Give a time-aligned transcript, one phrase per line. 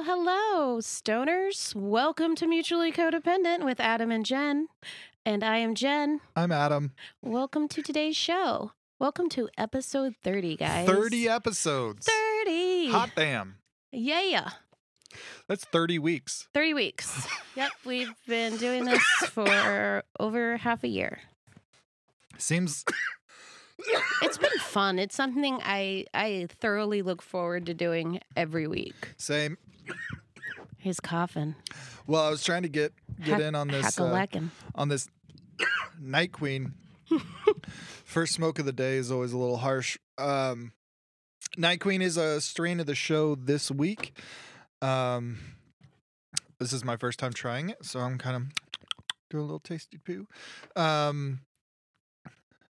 [0.00, 1.74] Hello, stoners.
[1.74, 4.68] Welcome to Mutually Codependent with Adam and Jen.
[5.26, 6.20] And I am Jen.
[6.36, 6.92] I'm Adam.
[7.20, 8.72] Welcome to today's show.
[9.00, 10.86] Welcome to episode 30, guys.
[10.86, 12.06] 30 episodes.
[12.44, 12.90] 30.
[12.90, 13.56] Hot damn.
[13.92, 14.50] Yeah.
[15.48, 16.48] That's 30 weeks.
[16.54, 17.26] 30 weeks.
[17.56, 17.72] yep.
[17.84, 21.18] We've been doing this for over half a year.
[22.38, 22.84] Seems
[24.22, 24.98] It's been fun.
[24.98, 28.94] It's something I I thoroughly look forward to doing every week.
[29.16, 29.58] same.
[30.78, 31.54] He's coughing.
[32.06, 34.50] Well, I was trying to get get Hack- in on this uh, hack-a-lackin'.
[34.74, 35.08] on this
[36.00, 36.74] Night Queen.
[38.04, 39.98] First smoke of the day is always a little harsh.
[40.16, 40.72] Um,
[41.56, 44.16] Night Queen is a strain of the show this week.
[44.80, 45.38] Um,
[46.58, 48.42] this is my first time trying it, so I'm kind of
[49.30, 50.26] doing a little tasty poo.
[50.76, 51.40] Um,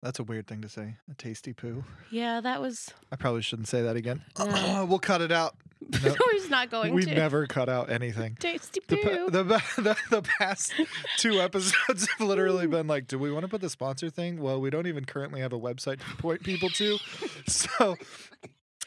[0.02, 1.84] that's a weird thing to say, a tasty poo.
[2.10, 2.90] Yeah, that was.
[3.12, 4.22] I probably shouldn't say that again.
[4.38, 4.84] No.
[4.88, 5.54] we'll cut it out.
[5.80, 7.14] No, He's not going We've to.
[7.14, 8.36] never cut out anything.
[8.40, 9.30] Tasty The, poo.
[9.30, 9.42] the,
[9.76, 10.72] the, the past
[11.16, 14.40] two episodes have literally been like, do we want to put the sponsor thing?
[14.40, 16.98] Well, we don't even currently have a website to point people to.
[17.46, 17.96] So,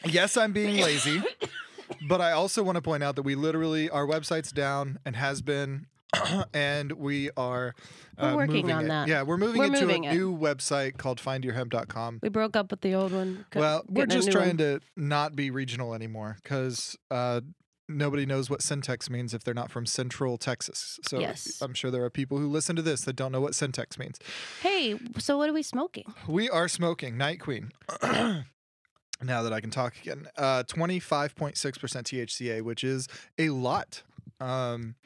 [0.04, 1.22] yes, I'm being lazy,
[2.08, 5.42] but I also want to point out that we literally, our website's down and has
[5.42, 5.86] been.
[6.54, 7.74] and we are
[8.20, 8.88] We're uh, working on it.
[8.88, 9.08] that.
[9.08, 10.14] Yeah, we're moving We're into moving a it.
[10.14, 12.20] new website called findyourhemp.com.
[12.22, 13.46] we broke up with the old one.
[13.54, 14.56] Well, we're just trying one.
[14.58, 17.40] to not be regional anymore because uh,
[17.88, 20.98] nobody knows what syntax means if they're not from Central Texas.
[21.06, 21.58] So Yes.
[21.62, 24.18] I'm sure there are people who listen to this that don't know what syntax means.
[24.60, 26.12] Hey, so what are we smoking?
[26.28, 27.70] We are smoking Night Queen.
[28.02, 28.44] now
[29.42, 34.02] that I can talk again, uh, 25.6% THCA, which is a lot.
[34.42, 34.96] Um,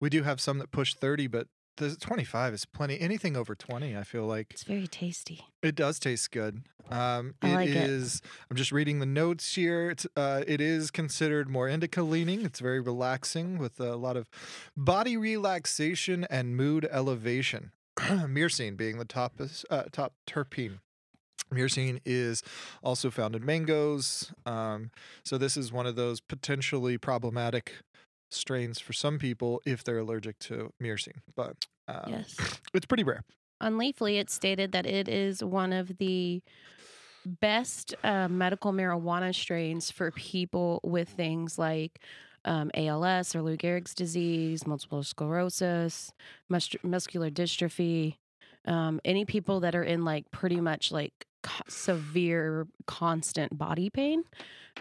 [0.00, 2.98] we do have some that push 30, but the 25 is plenty.
[2.98, 5.44] Anything over 20, I feel like It's very tasty.
[5.62, 6.62] it does taste good.
[6.90, 7.76] Um, I it like it.
[7.76, 9.90] is- I'm just reading the notes here.
[9.90, 12.44] It's, uh, it is considered more indica leaning.
[12.46, 14.28] It's very relaxing with a lot of
[14.76, 17.72] body relaxation and mood elevation.
[17.98, 19.34] Myrcene being the top
[19.70, 20.78] uh, top terpene.
[21.52, 22.42] Myrcene is
[22.82, 24.32] also found in mangoes.
[24.44, 24.90] Um,
[25.24, 27.72] so this is one of those potentially problematic
[28.30, 31.20] strains for some people if they're allergic to myrcene.
[31.34, 31.56] But
[31.88, 32.36] um, Yes.
[32.74, 33.22] it's pretty rare.
[33.60, 36.42] On Leafly, it stated that it is one of the
[37.24, 42.00] best uh, medical marijuana strains for people with things like
[42.44, 46.12] um, ALS or Lou Gehrig's disease, multiple sclerosis,
[46.48, 48.16] mus- muscular dystrophy,
[48.66, 54.22] um, any people that are in like pretty much like co- severe constant body pain,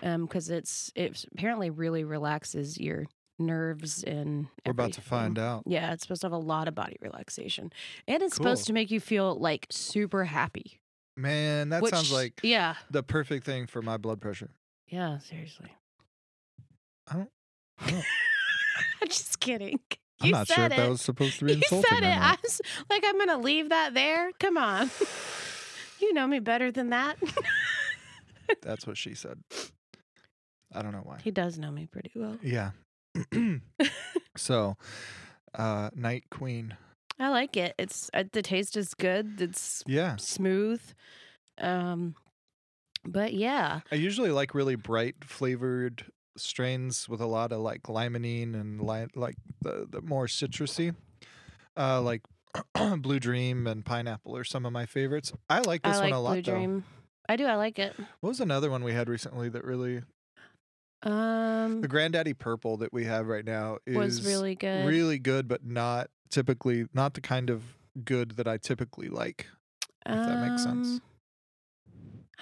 [0.01, 3.05] because it's it apparently really relaxes your
[3.39, 5.63] nerves and We're about to find out.
[5.65, 7.71] Yeah, it's supposed to have a lot of body relaxation.
[8.07, 10.79] And it's supposed to make you feel like super happy.
[11.17, 12.75] Man, that sounds like Yeah.
[12.89, 14.51] the perfect thing for my blood pressure.
[14.87, 15.71] Yeah, seriously.
[17.07, 17.31] I don't-
[17.79, 18.05] I don't-
[19.01, 19.79] I'm just kidding.
[20.21, 22.17] I'm You not sure said if that was supposed to be You insulting said it.
[22.17, 24.31] I was like, I'm going to leave that there.
[24.39, 24.89] Come on.
[25.99, 27.17] you know me better than that.
[28.61, 29.39] That's what she said.
[30.73, 31.19] I don't know why.
[31.23, 32.37] he does know me pretty well.
[32.41, 32.71] Yeah.
[34.37, 34.75] so,
[35.53, 36.75] uh, Night Queen.
[37.19, 37.73] I like it.
[37.79, 39.41] It's uh, the taste is good.
[39.41, 40.15] It's Yeah.
[40.17, 40.81] smooth.
[41.59, 42.15] Um,
[43.05, 46.05] but yeah, I usually like really bright flavored
[46.37, 50.93] strains with a lot of like limonene and li- like the, the more citrusy.
[51.77, 52.21] Uh, like
[52.97, 55.31] Blue Dream and Pineapple are some of my favorites.
[55.49, 56.51] I like this I like one a lot Blue though.
[56.51, 56.83] Dream.
[57.29, 57.45] I do.
[57.45, 57.93] I like it.
[58.19, 60.01] What was another one we had recently that really
[61.05, 64.85] Um, the Granddaddy Purple that we have right now is was really good.
[64.85, 67.63] really good, but not typically not the kind of
[68.03, 69.47] good that I typically like.
[70.05, 70.87] if that makes sense.
[70.87, 71.01] Um,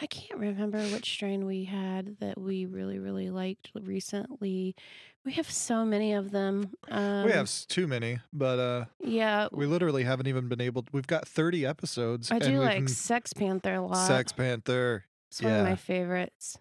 [0.02, 4.76] I can't remember which strain we had that we really, really liked recently.
[5.24, 6.74] We have so many of them.
[6.90, 9.48] Um, we have too many, but uh, yeah.
[9.52, 10.82] we literally haven't even been able.
[10.84, 12.32] To, we've got thirty episodes.
[12.32, 14.08] I do like Sex Panther a lot.
[14.08, 15.06] Sex Panther.
[15.30, 15.64] It's one of yeah.
[15.64, 16.58] my favorites.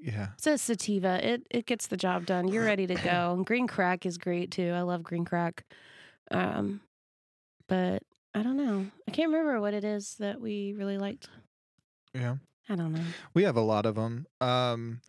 [0.00, 1.26] Yeah, It's a sativa.
[1.26, 2.48] It it gets the job done.
[2.48, 3.32] You're ready to go.
[3.36, 4.70] And green crack is great too.
[4.70, 5.64] I love green crack.
[6.30, 6.80] Um,
[7.68, 8.02] but
[8.34, 8.86] I don't know.
[9.06, 11.28] I can't remember what it is that we really liked.
[12.14, 12.36] yeah.
[12.70, 13.04] I don't know.
[13.32, 14.26] We have a lot of them.
[14.42, 15.00] Um,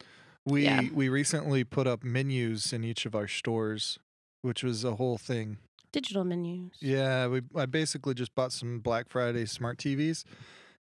[0.46, 0.82] we Yeah.
[0.94, 4.00] we recently put up menus in each of our stores,
[4.42, 5.58] which was a whole thing.
[5.92, 6.72] Digital menus.
[6.82, 10.24] Yeah, we I basically just bought some Black Friday smart TVs,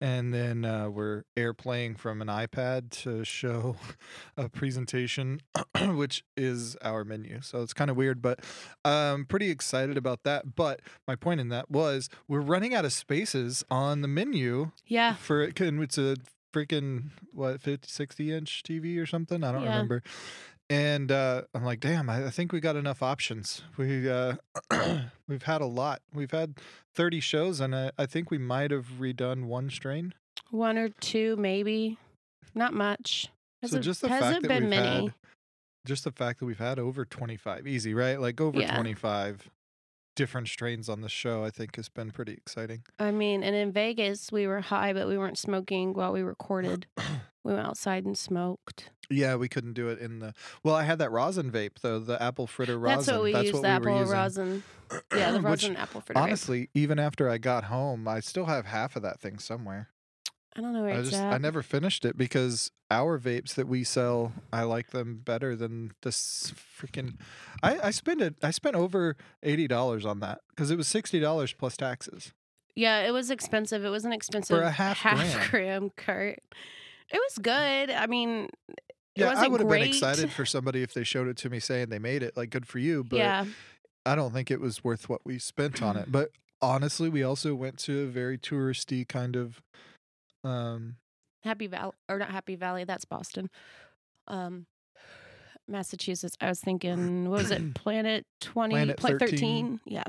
[0.03, 3.77] and then uh, we're airplaying from an iPad to show
[4.37, 5.39] a presentation,
[5.95, 7.39] which is our menu.
[7.41, 8.41] So it's kind of weird, but
[8.83, 10.55] I'm pretty excited about that.
[10.55, 15.15] But my point in that was we're running out of spaces on the menu Yeah.
[15.15, 15.59] for it.
[15.61, 16.17] and It's a
[16.53, 19.69] freaking what 50 60 inch tv or something i don't Yeah.
[19.69, 20.03] remember
[20.73, 24.35] and uh i'm like damn I, I think we got enough options we uh
[25.27, 26.55] we've had a lot we've had
[26.95, 30.13] 30 shows and i, I think we might have redone one strain
[30.51, 31.97] One or two, maybe.
[32.55, 33.23] Not much.
[33.25, 33.29] so
[33.63, 35.05] Hasn't- just the fact that been we've many.
[35.05, 35.13] had
[35.85, 38.75] just the fact that we've had over 25 easy right like over Yeah.
[38.75, 39.49] 25
[40.15, 43.71] different strains on the show i think has been pretty exciting I mean, and in
[43.71, 46.85] Vegas, we were high, but we weren't smoking while we recorded.
[47.43, 48.91] we went outside and smoked.
[49.09, 50.33] Yeah, we couldn't do it in the.
[50.63, 52.97] Well, I had that rosin vape though, the apple fritter rosin.
[52.97, 54.63] That's what we used, the we apple rosin.
[55.15, 56.19] Yeah, the Which, rosin apple fritter.
[56.19, 56.23] vape.
[56.23, 59.89] Honestly, even after I got home, I still have half of that thing somewhere.
[60.55, 61.33] I don't know where I it's just at.
[61.33, 65.93] I never finished it because our vapes that we sell, I like them better than
[66.03, 67.15] this freaking.
[67.63, 68.35] I I spent it.
[68.43, 72.33] I spent over eighty dollars on that because it was sixty dollars plus taxes.
[72.75, 73.83] Yeah, it was expensive.
[73.83, 75.49] It was an expensive For a half gram.
[75.49, 76.39] gram cart.
[77.11, 77.89] It was good.
[77.91, 78.49] I mean,
[79.15, 81.89] Yeah, I would have been excited for somebody if they showed it to me saying
[81.89, 82.35] they made it.
[82.35, 83.03] Like, good for you.
[83.03, 83.45] But yeah,
[84.05, 86.07] I don't think it was worth what we spent on it.
[86.11, 86.31] But
[86.61, 89.61] honestly, we also went to a very touristy kind of
[90.43, 90.95] um
[91.43, 92.85] Happy Valley or not Happy Valley.
[92.85, 93.49] That's Boston.
[94.27, 94.65] Um,
[95.67, 96.37] Massachusetts.
[96.41, 97.73] I was thinking, what was it?
[97.75, 99.29] Planet Twenty, Planet Planet 13.
[99.29, 99.79] Thirteen.
[99.85, 100.03] Yeah,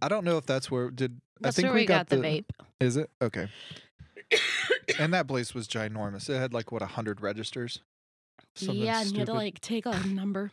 [0.00, 2.44] I don't know if that's where did that's I think where we, got, the vape.
[2.80, 3.10] Is it?
[3.20, 3.48] Okay.
[4.98, 6.28] and that place was ginormous.
[6.28, 7.80] It had like what a hundred registers.
[8.54, 10.52] Something yeah, and you had to like take a number.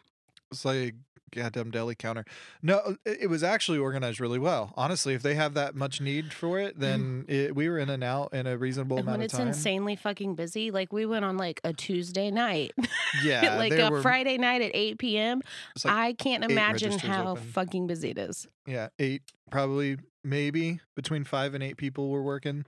[0.52, 0.92] It's like a
[1.34, 2.26] goddamn deli counter.
[2.62, 4.74] No, uh, it, it was actually organized really well.
[4.76, 8.04] Honestly, if they have that much need for it, then it, we were in and
[8.04, 9.40] out in a reasonable And amount when of time.
[9.42, 12.72] When it's insanely fucking busy, like we went on like a Tuesday night,
[13.24, 15.42] Yeah, like a were Friday night at eight p.m.
[15.84, 17.44] like I can't imagine how open.
[17.44, 18.48] fucking busy it is.
[18.66, 22.66] yeah eight probably maybe between five and eight people were working,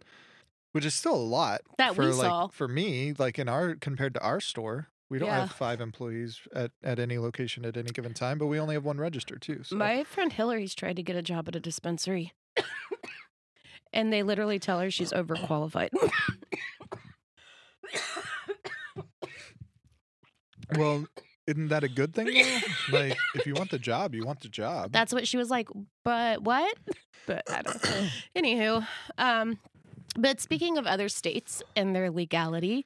[0.74, 1.62] which is still a lot.
[1.77, 2.47] That for we like saw.
[2.47, 4.88] for me like in our compared to our store.
[5.13, 5.42] We don't Yeah.
[5.42, 8.83] have five employees at, at any location at any given time, but we only have
[8.83, 9.62] one register too.
[9.62, 9.75] So.
[9.75, 12.33] My friend Hillary's tried to get a job at a dispensary.
[13.94, 15.89] and they literally tell her she's overqualified.
[20.77, 21.06] well,
[21.45, 22.98] isn't that a good thing though?
[22.98, 24.92] like if you want the job, you want the job.
[24.92, 25.68] That's what she was like,
[26.04, 26.75] but what?
[27.27, 28.07] But I don't know.
[28.36, 28.88] Anywho,
[29.19, 29.60] um,
[30.15, 32.86] but speaking of other states and their legality,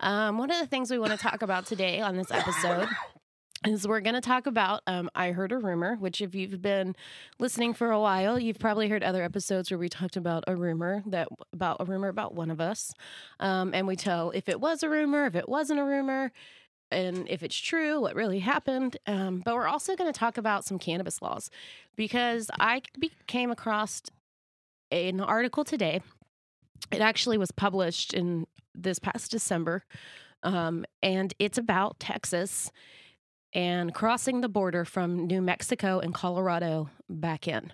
[0.00, 2.88] um, one of the things we want to talk about today on this episode
[3.66, 6.94] is we're going to talk about um, I Heard a Rumor, which, if you've been
[7.38, 11.02] listening for a while, you've probably heard other episodes where we talked about a rumor
[11.06, 12.92] that about a rumor about one of us.
[13.40, 16.32] Um, and we tell if it was a rumor, if it wasn't a rumor,
[16.90, 18.96] and if it's true, what really happened.
[19.06, 21.50] Um, but we're also going to talk about some cannabis laws
[21.96, 22.82] because I
[23.26, 24.02] came across
[24.92, 26.00] an article today.
[26.90, 29.84] It actually was published in this past December,
[30.42, 32.70] um, and it's about Texas
[33.52, 37.72] and crossing the border from New Mexico and Colorado back in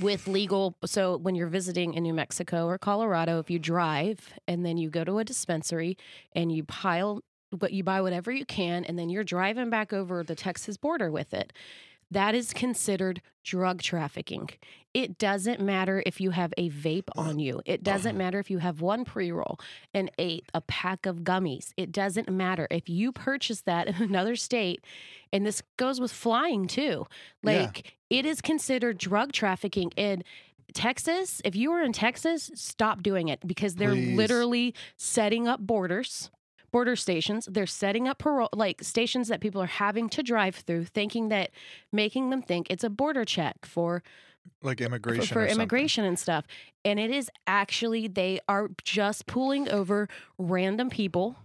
[0.00, 0.76] with legal.
[0.84, 4.90] So, when you're visiting in New Mexico or Colorado, if you drive and then you
[4.90, 5.96] go to a dispensary
[6.32, 7.22] and you pile
[7.58, 11.10] what you buy whatever you can, and then you're driving back over the Texas border
[11.10, 11.52] with it,
[12.10, 14.48] that is considered drug trafficking.
[14.94, 17.60] It doesn't matter if you have a vape on you.
[17.66, 19.60] It doesn't matter if you have one pre roll,
[19.94, 21.72] an eighth, a pack of gummies.
[21.76, 24.82] It doesn't matter if you purchase that in another state.
[25.32, 27.06] And this goes with flying too.
[27.42, 27.62] Yeah.
[27.62, 29.92] Like it is considered drug trafficking.
[29.96, 30.24] in
[30.74, 34.16] Texas, if you are in Texas, stop doing it because they're Please.
[34.16, 36.30] literally setting up borders
[36.70, 37.48] border stations.
[37.50, 41.50] They're setting up parole, like stations that people are having to drive through, thinking that
[41.92, 44.02] making them think it's a border check for
[44.62, 45.56] like immigration for or something.
[45.62, 46.46] immigration and stuff.
[46.84, 50.08] And it is actually they are just pulling over
[50.38, 51.36] random people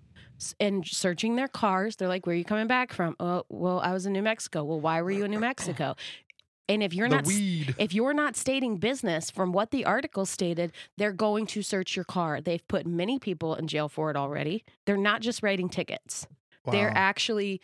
[0.60, 1.96] and searching their cars.
[1.96, 4.63] They're like, "Where are you coming back from?" Oh, well, I was in New Mexico.
[4.63, 5.96] Well, why were you in New Mexico?
[6.70, 7.75] And if you're the not weed.
[7.77, 12.05] if you're not stating business from what the article stated, they're going to search your
[12.05, 12.39] car.
[12.39, 14.63] They've put many people in jail for it already.
[14.86, 16.27] They're not just writing tickets.
[16.72, 17.60] They're actually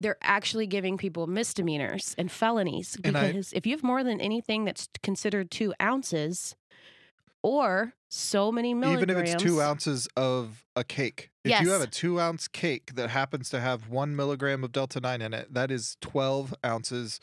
[0.00, 4.20] they're actually giving people misdemeanors and felonies And I- because if you have more than
[4.20, 6.56] anything that's considered two ounces
[7.42, 11.30] or so many milligrams, Even if it's two ounces of a cake.
[11.44, 15.00] If you have a two ounce cake that happens to have one milligram of Delta
[15.00, 17.20] 9 in it, that is 12 ounces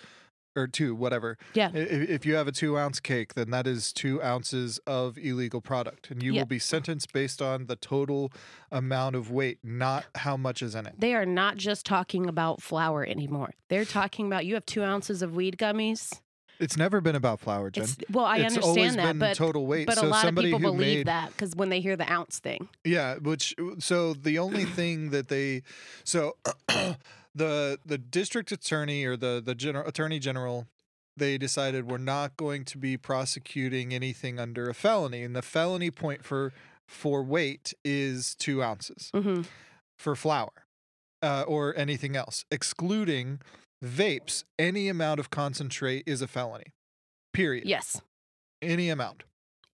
[0.55, 1.37] or two, whatever.
[1.53, 1.69] Yeah.
[1.73, 5.17] I- i- If you have a two ounce cake, then that is two ounces of
[5.17, 6.09] illegal product.
[6.11, 6.41] And you Yeah.
[6.41, 8.31] will be sentenced based on the total
[8.71, 10.95] amount of weight, not how much is in it.
[10.99, 13.51] They are not just talking about flour anymore.
[13.69, 16.19] They're talking about you have two ounces of weed gummies.
[16.59, 17.85] It's never been about flour, Jen.
[17.85, 19.85] It's, well, I it's understand that, been but total weight.
[19.87, 22.39] but a so lot of people believe made, that because when they hear the ounce
[22.39, 25.61] thing, Yeah, which so the only thing that they
[26.03, 26.35] so
[27.39, 30.67] the the district attorney or the the general attorney general
[31.17, 35.91] they decided we're not going to be prosecuting anything under a felony, and the felony
[35.91, 36.53] point for
[36.87, 39.41] for weight is two ounces hmm
[39.97, 40.65] for flour
[41.21, 43.39] uh, or anything else, excluding
[43.83, 44.45] vapes.
[44.57, 46.71] Any amount of concentrate is a felony.
[47.33, 47.65] Period.
[47.67, 48.01] yes,
[48.61, 49.23] Any amount.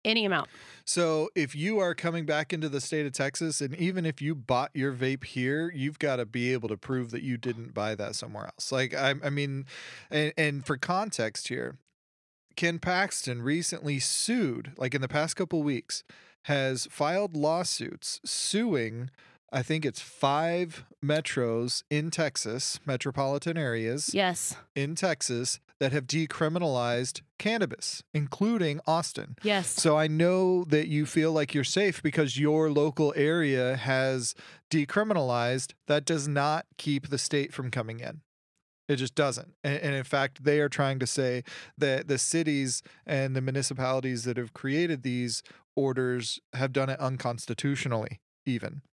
[0.05, 0.49] Any amount.
[0.85, 4.35] So if you are coming back into the state of Texas, and even if you
[4.35, 7.95] bought your vape here, you've got to be able to prove that you didn't buy
[7.95, 8.71] that somewhere else.
[8.71, 9.65] Like I, I mean,
[10.11, 11.77] and, and for context here,
[12.55, 16.03] Ken Paxton recently sued, like in the past couple weeks,
[16.43, 19.09] has filed lawsuits suing.
[19.51, 27.23] I think it's five metros in Texas, metropolitan areas Yes, in Texas that have decriminalized
[27.37, 29.35] cannabis, including Austin.
[29.43, 34.33] yes, So I know that you feel like you're safe because your local area has
[34.71, 35.73] decriminalized.
[35.87, 38.21] That does not keep the state from coming in.
[38.87, 39.55] It just doesn't.
[39.61, 41.43] And, and in fact, they are trying to say
[41.77, 45.43] that the cities and the municipalities that have created these
[45.75, 48.83] orders have done it unconstitutionally, even.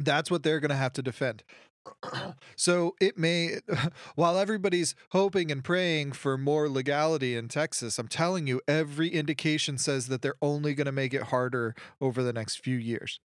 [0.00, 1.42] That's what they're going to have to defend.
[2.56, 3.58] So it may,
[4.14, 9.78] while everybody's hoping and praying for more legality in Texas, I'm telling you, every indication
[9.78, 13.20] says that they're only going to make it harder over the next few years.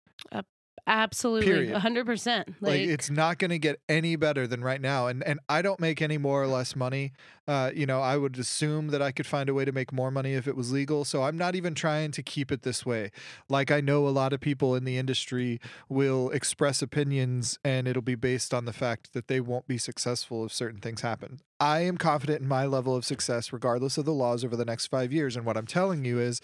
[0.87, 1.77] Absolutely, Period.
[1.77, 2.49] hundred percent.
[2.61, 5.07] Like, Like, it's not going to get any better than right now.
[5.07, 7.13] And and I don't make any more or less money.
[7.47, 10.11] Uh, you know, I would assume that I could find a way to make more
[10.11, 11.05] money if it was legal.
[11.05, 13.11] So I'm not even trying to keep it this way.
[13.51, 18.03] Like I know a lot of people in the industry will express opinions and it'll
[18.03, 21.41] be based on the fact that they won't be successful if certain things happen.
[21.61, 24.87] I am confident in my level of success regardless of the laws over the next
[24.87, 26.41] 5 years and what I'm telling you is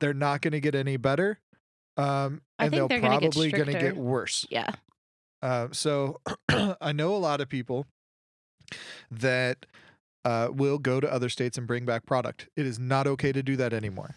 [0.00, 1.38] they're not going to get any better.
[1.96, 4.46] Um, and they're they're probably going to get worse.
[4.50, 4.70] yeah,
[5.42, 6.20] Uh, so
[6.80, 7.86] I know a lot of people
[9.10, 9.66] that
[10.24, 12.48] uh, will go to other states and bring back product.
[12.56, 14.14] It is not okay to do that anymore.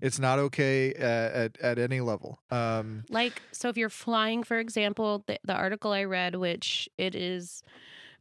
[0.00, 2.38] It's not okay at, at, at any level.
[2.50, 3.70] Um, like so.
[3.70, 7.62] If you're flying, for example, the, the article I read, which it is,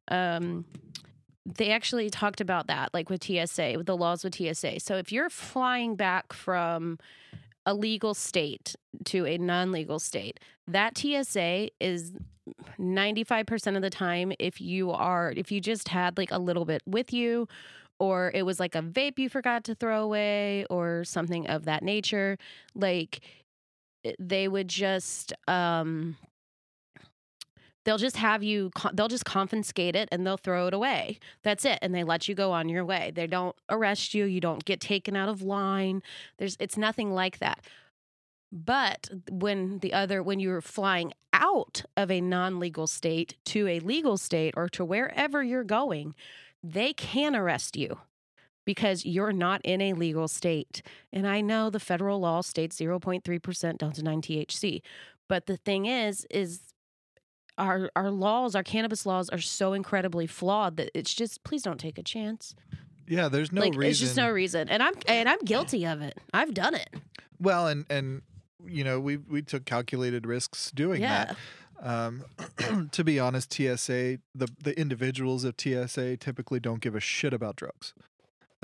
[0.07, 0.63] um,
[1.45, 4.79] they actually talked about that, like with TSA, with the laws with TSA.
[4.79, 6.97] So if you're flying back from
[7.65, 12.13] a legal state to a non-legal state, that TSA is
[12.79, 16.83] 95% of the time if you are if you just had like a little bit
[16.85, 17.47] with you
[17.99, 21.81] or it was like a vape you forgot to throw away or something of that
[21.81, 22.37] nature,
[22.75, 23.21] like
[24.19, 26.17] they would just um
[27.85, 31.19] they'll just have you they'll just confiscate it and they'll throw it away.
[31.43, 33.11] That's it and they let you go on your way.
[33.15, 36.03] They don't arrest you you don't get taken out of line.
[36.37, 37.63] There's it's nothing like that.
[38.51, 44.17] But when the other when you're flying out of a non-legal state to a legal
[44.17, 46.15] state or to wherever you're going
[46.63, 47.99] they can arrest you
[48.65, 50.81] because you're not in a legal state.
[51.13, 54.81] And i know the federal law states 0.3% delta 9 thc
[55.27, 56.61] but the thing is is
[57.57, 61.79] our our laws our cannabis laws are so incredibly flawed that it's just please don't
[61.79, 62.55] take a chance
[63.07, 63.89] yeah, there's no like reason.
[63.89, 66.89] it's just no reason and i'm and i'm guilty of it i've done it
[67.39, 68.21] well, and and
[68.65, 71.37] you know we we took calculated risks doing yeah that.
[71.81, 72.23] Um,
[72.91, 77.55] to be honest, TSA the the individuals of TSA typically don't give a shit about
[77.55, 77.93] drugs.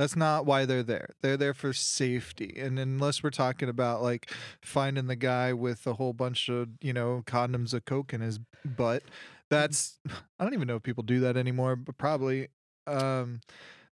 [0.02, 1.10] That's not why they're there.
[1.22, 2.56] They're there for safety.
[2.58, 6.92] And unless we're talking about like finding the guy with a whole bunch of, you
[6.92, 9.04] know, condoms of coke in his butt,
[9.52, 10.00] that's
[10.40, 12.48] I don't even know if people do that anymore, but probably
[12.88, 13.42] um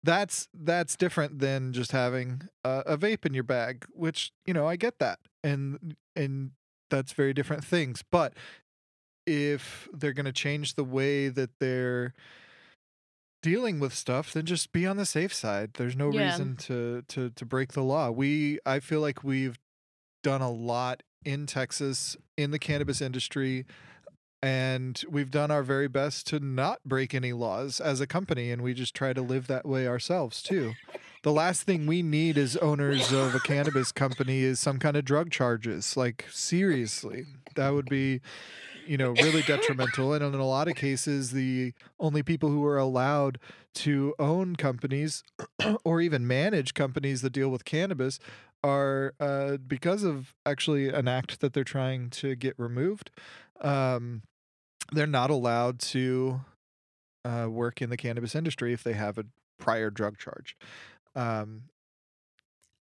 [0.04, 4.68] that's that's different than just having a, a vape in your bag, which, you know,
[4.68, 5.18] I get that.
[5.44, 6.52] And and
[6.92, 8.04] that's very different things.
[8.12, 8.36] But
[9.26, 12.14] if they're going to change the way that they're
[13.46, 15.74] dealing with stuff, then just be on the safe side.
[15.76, 16.26] There's no Yeah.
[16.32, 18.10] reason to to to break the law.
[18.10, 19.60] We I feel like we've
[20.24, 23.66] done a lot in Texas in the cannabis industry
[24.42, 28.62] and we've done our very best to not break any laws as a company and
[28.64, 30.74] we just try to live that way ourselves too.
[31.24, 35.06] The last thing we need as owners of a cannabis company is some kind of
[35.06, 35.96] drug charges.
[35.98, 37.26] Like seriously,
[37.56, 38.22] that would be
[38.86, 42.78] you know really detrimental and in a lot of cases the only people who are
[42.78, 43.40] allowed
[43.74, 45.24] to own companies
[45.84, 48.20] or even manage companies that deal with cannabis
[48.64, 53.12] are uh, because of actually an act that they're trying to get removed
[53.62, 54.22] um,
[54.92, 56.42] they're not allowed to
[57.24, 59.26] uh, work in the cannabis industry if they have a
[59.58, 60.56] prior drug charge
[61.16, 61.64] Um,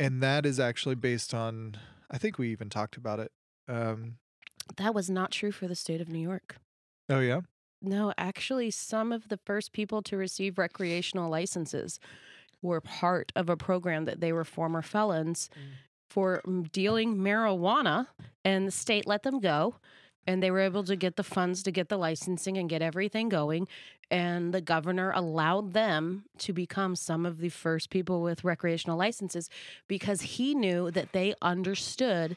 [0.00, 1.76] and that is actually based on,
[2.10, 3.32] I think we even talked about it.
[3.66, 4.18] Um,
[4.76, 6.56] That was not true for the state of New York.
[7.08, 7.40] oh, yeah.
[7.80, 12.00] No, actually, some of the first people to receive recreational licenses
[12.60, 15.60] were part of a program that they were former felons Mm.
[16.10, 18.08] for mm, dealing marijuana,
[18.44, 19.76] and the state let them go.
[20.26, 23.28] And they were able to get the funds to get the licensing and get everything
[23.30, 23.66] going.
[24.10, 29.48] And the governor allowed them to become some of the first people with recreational licenses
[29.86, 32.36] because he knew that they understood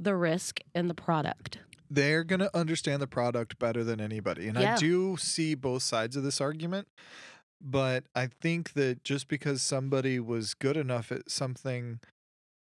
[0.00, 1.58] the risk in the product.
[1.90, 4.48] They're going to understand the product better than anybody.
[4.48, 6.88] And I do see both sides of this argument.
[7.60, 12.00] But I think that just because somebody was good enough at something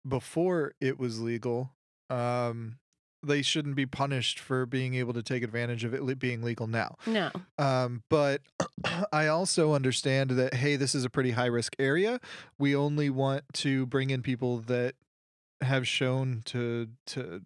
[0.07, 1.71] before it was legal,
[2.09, 2.77] um,
[3.21, 6.95] they shouldn't be punished for being able to take advantage of it being legal now.
[7.05, 7.29] No.
[7.57, 8.41] Um, but
[9.11, 12.19] I also understand that hey, this is a pretty high risk area.
[12.57, 14.95] We only want to bring in people that
[15.61, 17.41] have shown to to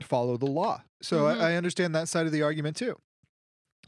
[0.00, 0.82] follow the law.
[1.02, 1.40] So Mhm.
[1.40, 2.96] I, I understand that side of the argument too.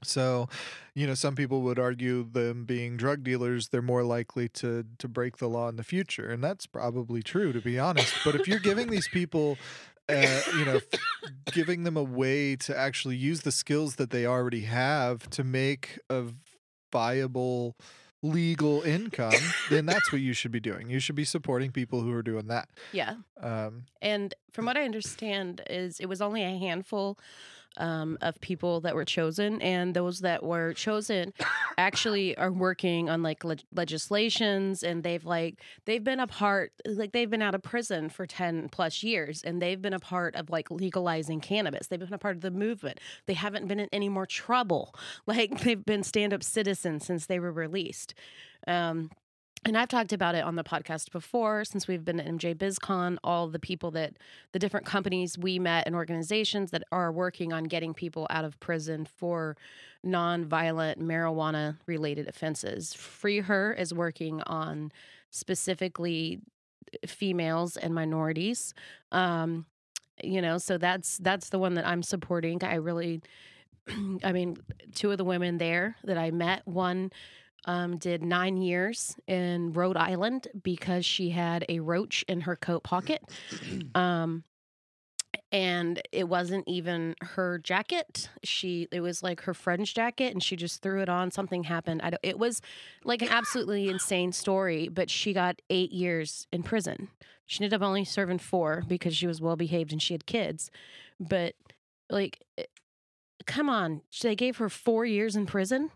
[0.05, 0.49] So,
[0.95, 5.09] you know, some people would argue them being drug dealers, they're more likely to to
[5.09, 8.23] break the law in the future, and that's probably true, to be honest.
[8.23, 9.59] But if you're giving these people,
[10.09, 10.81] uh, you know,
[11.50, 15.99] giving them a way to actually use the skills that they already have to make
[16.09, 16.27] a
[16.93, 17.77] viable
[18.23, 19.33] legal income,
[19.71, 20.91] then that's what you should be doing.
[20.91, 22.69] You should be supporting people who are doing that.
[22.93, 23.17] Yeah.
[23.41, 27.19] Um, And from what I understand, is it was only a handful
[27.78, 31.32] um, of people that were chosen, and those that were chosen
[31.78, 37.12] actually are working on like leg- legislations, and they've like they've been a part, like
[37.12, 40.50] they've been out of prison for ten plus years, and they've been a part of
[40.50, 41.87] like legalizing cannabis.
[41.87, 43.00] They've been a part of the movement.
[43.26, 44.94] They haven't been in any more trouble.
[45.26, 48.14] Like they've been stand up citizens since they were released.
[48.67, 49.10] Um,
[49.64, 53.18] and I've talked about it on the podcast before since we've been at MJ BizCon,
[53.25, 54.14] all the people that
[54.52, 58.58] the different companies we met and organizations that are working on getting people out of
[58.60, 59.56] prison for
[60.02, 62.94] non-violent marijuana related offenses.
[62.94, 64.92] Free Her is working on
[65.30, 66.40] specifically
[67.06, 68.75] females and minorities.
[69.12, 69.66] Um,
[70.23, 72.62] you know, so that's that's the one that I'm supporting.
[72.62, 73.23] I really
[74.25, 74.56] I mean,
[74.94, 77.10] two of the women there that I met, one
[77.64, 82.82] um, did nine years in Rhode Island because she had a roach in her coat
[82.82, 83.23] pocket.
[83.94, 84.44] Um,
[85.50, 88.28] and it wasn't even her jacket.
[88.44, 91.30] She it was like her friend's jacket, and she just threw it on.
[91.30, 92.02] Something happened.
[92.02, 92.60] I don't, it was
[93.04, 94.88] like an absolutely insane story.
[94.88, 97.08] But she got eight years in prison.
[97.47, 100.71] She ended up only serving four because she was well behaved and she had kids.
[101.18, 101.54] But
[102.10, 102.64] like, eh,
[103.47, 105.90] come on, they gave her four years in prison.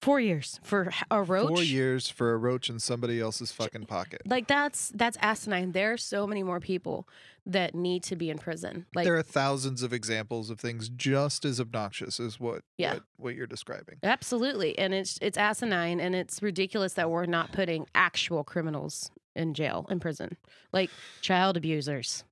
[0.00, 1.48] Four years for a roach.
[1.48, 4.22] Four years for a roach in somebody else's fucking pocket.
[4.26, 5.72] Like that's that's asinine.
[5.72, 7.08] There are so many more people
[7.44, 8.86] that need to be in prison.
[8.94, 12.94] Like there are thousands of examples of things just as obnoxious as what Yeah.
[12.94, 13.96] what, what you're describing.
[14.04, 19.52] absolutely, and it's it's asinine and it's ridiculous that we're not putting actual criminals in
[19.54, 20.36] jail in prison,
[20.72, 20.90] like
[21.22, 22.22] child abusers.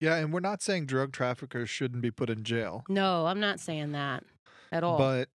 [0.00, 3.60] Yeah, and we're not saying drug traffickers shouldn't be put in jail, No, I'm not
[3.60, 4.24] saying that
[4.72, 4.98] at all.
[4.98, 5.28] but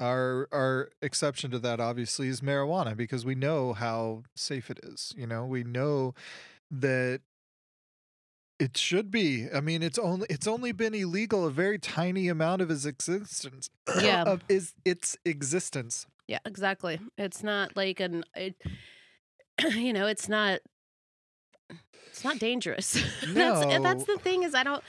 [0.00, 5.14] our our exception to that obviously is marijuana because we know how safe it is.
[5.16, 6.14] You know, we know
[6.70, 7.20] that
[8.58, 9.46] it should be.
[9.54, 13.70] I mean, it's only it's only been illegal a very tiny amount of its existence.
[14.00, 14.24] Yeah.
[14.24, 16.06] of is its existence.
[16.26, 16.98] Yeah, exactly.
[17.16, 18.56] It's not like an it,
[19.74, 20.60] you know, it's not
[22.08, 22.92] it's not dangerous.
[23.26, 24.82] that's that's the thing is I don't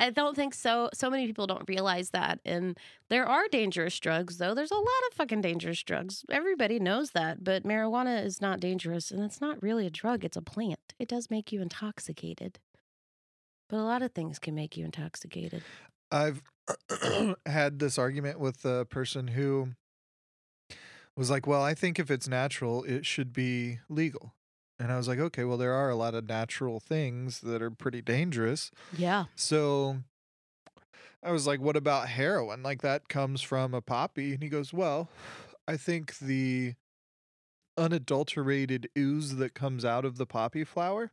[0.00, 2.40] I don't think so so many people don't realize that.
[2.44, 2.78] And
[3.10, 4.54] there are dangerous drugs though.
[4.54, 6.24] There's a lot of fucking dangerous drugs.
[6.30, 10.38] Everybody knows that, but marijuana is not dangerous and it's not really a drug, it's
[10.38, 10.94] a plant.
[10.98, 12.58] It does make you intoxicated.
[13.68, 15.62] But a lot of things can make you intoxicated.
[16.10, 16.42] I've
[17.46, 19.68] had this argument with a person who
[21.14, 24.34] was like, "Well, I think if it's natural, it should be legal."
[24.80, 27.70] And I was like, "Okay, well, there are a lot of natural things that are
[27.70, 29.26] pretty dangerous." Yeah.
[29.36, 30.00] So
[31.22, 32.62] I was like, "What about heroin?
[32.62, 35.10] Like that comes from a poppy?" And he goes, "Well,
[35.68, 36.74] I think the
[37.76, 41.12] unadulterated ooze that comes out of the poppy flower,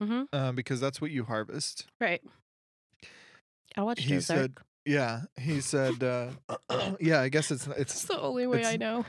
[0.00, 0.30] Mhm.
[0.32, 2.22] um, because that's what you harvest." Right.
[3.76, 4.46] I watched He Ozark.
[4.46, 6.30] said, Yeah, he said, uh,
[7.00, 9.04] "Yeah, I guess it's it's it's the only way I know.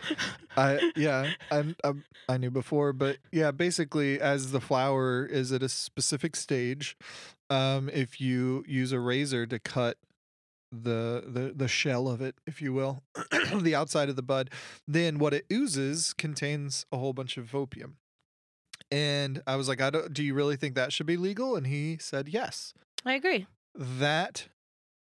[0.58, 1.94] I yeah I, I
[2.28, 6.98] I knew before, but yeah, basically as the flower is at a specific stage,
[7.50, 9.98] um, if you use a razor to cut
[10.72, 13.04] the the the shell of it, if you will,
[13.62, 14.50] the outside of the bud,
[14.88, 17.98] then what it oozes contains a whole bunch of opium.
[18.90, 21.56] And I was like, I don't, do you really think that should be legal?
[21.56, 22.74] And he said yes.
[23.06, 23.48] I agree.
[23.74, 24.50] That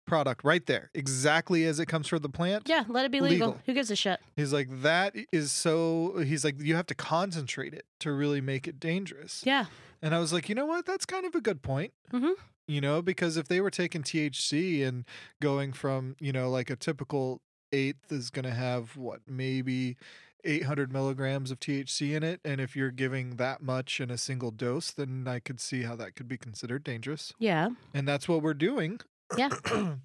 [0.09, 2.69] product right there, exactly as it comes from the plant.
[2.69, 3.49] Yeah, let it be legal.
[3.49, 3.61] Legal.
[3.67, 4.19] Who gives a shit?
[4.35, 6.19] He's like, that is so.
[6.25, 9.43] He's like, you have to concentrate it to really make it dangerous.
[9.47, 9.67] Yeah.
[10.03, 10.87] And I was like, you know what?
[10.87, 11.93] That's kind of a good point.
[12.13, 12.35] Mhm.
[12.67, 15.05] You know, because if they were taking THC and
[15.41, 17.41] going from, you know, like a typical
[17.73, 19.97] eighth is going to have what, maybe
[20.45, 22.41] 800 milligrams of THC in it.
[22.45, 25.97] And if you're giving that much in a single dose, then I could see how
[25.97, 27.33] that could be considered dangerous.
[27.39, 27.71] Yeah.
[27.95, 29.01] And that's what we're doing.
[29.37, 29.51] Yeah.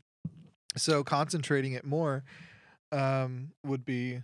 [0.78, 2.24] so concentrating it more
[2.92, 4.22] um, would be,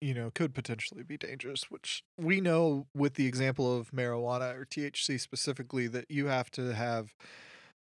[0.00, 4.64] you know, could potentially be dangerous, which we know with the example of marijuana or
[4.64, 7.14] THC specifically that you have to have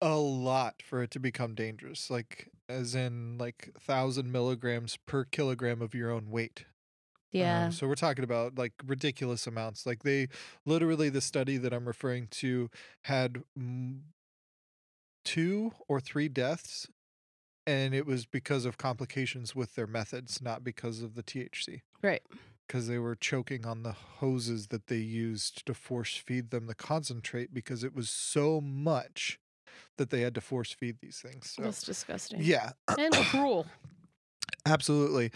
[0.00, 5.82] a lot for it to become dangerous, like as in like thousand milligrams per kilogram
[5.82, 6.64] of your own weight.
[7.34, 7.68] Um, Yeah.
[7.70, 9.86] so we're talking about like ridiculous amounts.
[9.86, 10.28] Like they
[10.66, 12.70] literally the study that I'm referring to
[13.04, 14.00] had mm,
[15.24, 16.88] two or three deaths
[17.66, 21.82] and it was because of complications with their methods, not because of the THC.
[22.02, 22.22] right.
[22.66, 26.74] Because they were choking on the hoses that they used to force feed them the
[26.74, 29.40] concentrate because it was so much
[29.98, 31.50] that they had to force feed these things.
[31.50, 32.40] So That's disgusting.
[32.42, 33.66] yeah, And cruel.
[34.66, 35.32] absolutely.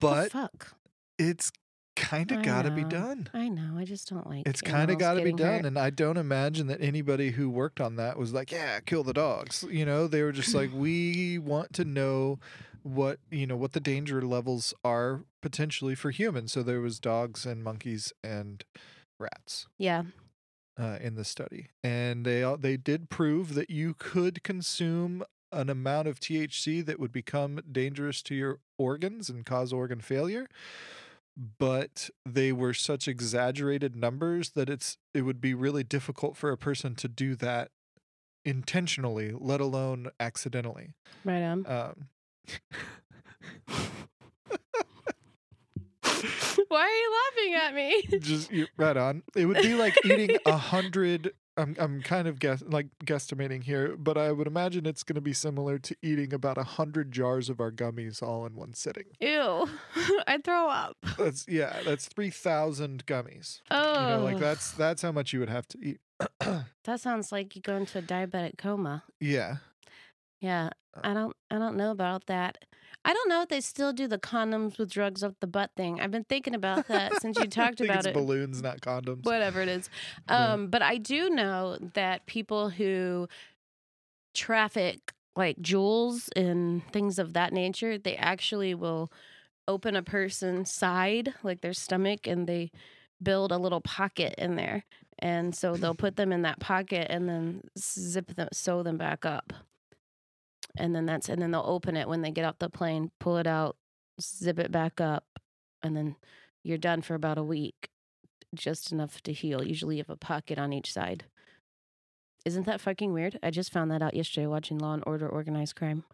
[0.00, 0.74] But fuck.
[1.18, 1.50] it's
[1.96, 3.28] kind of got to be done.
[3.32, 3.74] I know.
[3.78, 5.56] I just don't like It's kind of got to be done.
[5.58, 5.64] hurt.
[5.66, 9.12] And I don't imagine that anybody who worked on that was like, yeah, kill the
[9.12, 9.64] dogs.
[9.70, 12.38] You know, they were just like, we want to know
[12.82, 16.52] what, you know, what the danger levels are potentially for humans.
[16.52, 18.64] So there was dogs and monkeys and
[19.18, 20.02] rats Yeah.
[20.78, 21.68] uh, in the study.
[21.82, 27.12] And they, they did prove that you could consume an amount of THC that would
[27.12, 30.48] become dangerous to your organs and cause organ failure
[31.36, 36.56] but they were such exaggerated numbers that it's it would be really difficult for a
[36.56, 37.70] person to do that
[38.44, 40.94] intentionally let alone accidentally
[41.24, 41.66] Right on.
[41.66, 42.08] um
[46.68, 48.18] Why are you laughing at me?
[48.20, 52.62] just right on it would be like eating a hundred I'm, I'm kind of guess
[52.66, 56.58] like guesstimating here but i would imagine it's going to be similar to eating about
[56.58, 59.68] a hundred jars of our gummies all in one sitting Ew.
[60.26, 60.96] I'd throw up.
[61.18, 64.00] that's yeah that's 3000 gummies Oh.
[64.00, 66.00] you know like that's that's how much you would have to eat
[66.84, 69.04] That sounds like you go into a diabetic coma.
[69.20, 69.56] yeah
[70.40, 70.70] Yeah.
[70.96, 72.58] Uh I don't I don't know about that.
[73.04, 76.00] I don't know if they still do the condoms with drugs up the butt thing.
[76.00, 78.14] I've been thinking about that since you talked about it's it.
[78.14, 79.24] balloons, not condoms.
[79.24, 79.90] whatever it is.
[80.28, 80.52] Yeah.
[80.52, 83.28] Um, but I do know that people who
[84.34, 89.10] traffic like jewels and things of that nature, they actually will
[89.66, 92.70] open a person's side, like their stomach, and they
[93.22, 94.84] build a little pocket in there.
[95.18, 99.24] And so they'll put them in that pocket and then zip them, sew them back
[99.24, 99.52] up.
[100.76, 103.36] And then that's, and then they'll open it when they get off the plane, pull
[103.36, 103.76] it out,
[104.20, 105.24] zip it back up,
[105.82, 106.16] and then
[106.62, 107.88] you're done for about a week
[108.54, 109.64] just enough to heal.
[109.64, 111.24] Usually you have a pocket on each side.
[112.44, 113.38] Isn't that fucking weird?
[113.42, 116.04] I just found that out yesterday watching Law and Order Organized Crime.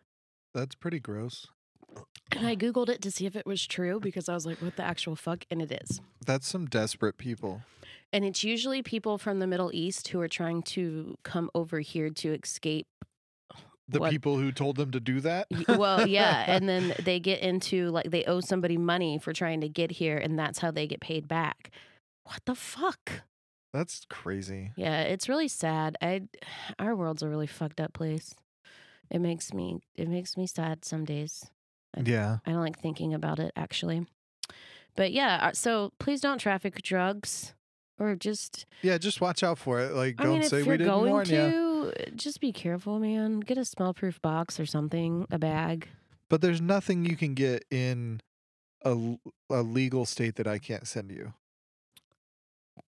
[0.55, 1.46] That's pretty gross.
[2.33, 4.77] And I Googled it to see if it was true because I was like, what
[4.77, 5.44] the actual fuck?
[5.51, 6.01] And it is.
[6.25, 7.62] That's some desperate people.
[8.12, 12.11] And it's usually people from the Middle East who are trying to come over here
[12.11, 12.87] to escape.
[13.90, 15.46] The What- people who told them to do that.
[15.68, 16.44] Well, yeah.
[16.46, 20.16] And then they get into like they owe somebody money for trying to get here,
[20.16, 21.70] and that's how they get paid back.
[22.24, 23.22] What the fuck?
[23.72, 24.72] That's crazy.
[24.76, 25.96] Yeah, it's really sad.
[26.00, 26.22] I
[26.79, 28.35] our world's a really fucked up place.
[29.11, 31.44] It makes me it makes me sad some days.
[31.96, 32.38] I- Yeah.
[32.46, 34.07] I don't like thinking about it actually.
[34.96, 37.55] But yeah, uh, so please don't traffic drugs
[37.98, 39.92] or just Yeah, just watch out for it.
[39.92, 41.69] Like I don't mean say we didn't warn you.
[42.14, 43.40] Just be careful, man.
[43.40, 45.88] Get a smell-proof box or something, a bag.
[46.28, 48.20] But there's nothing you can get in
[48.84, 49.16] a,
[49.50, 51.34] a legal state that I can't send you.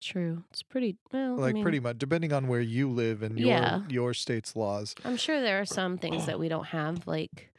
[0.02, 0.44] True.
[0.52, 3.48] It's pretty well, I Like mean, pretty much depending on where you live and your
[3.50, 3.82] Yeah.
[3.88, 4.96] your state's laws.
[5.06, 7.52] I'm sure there are some things that we don't have like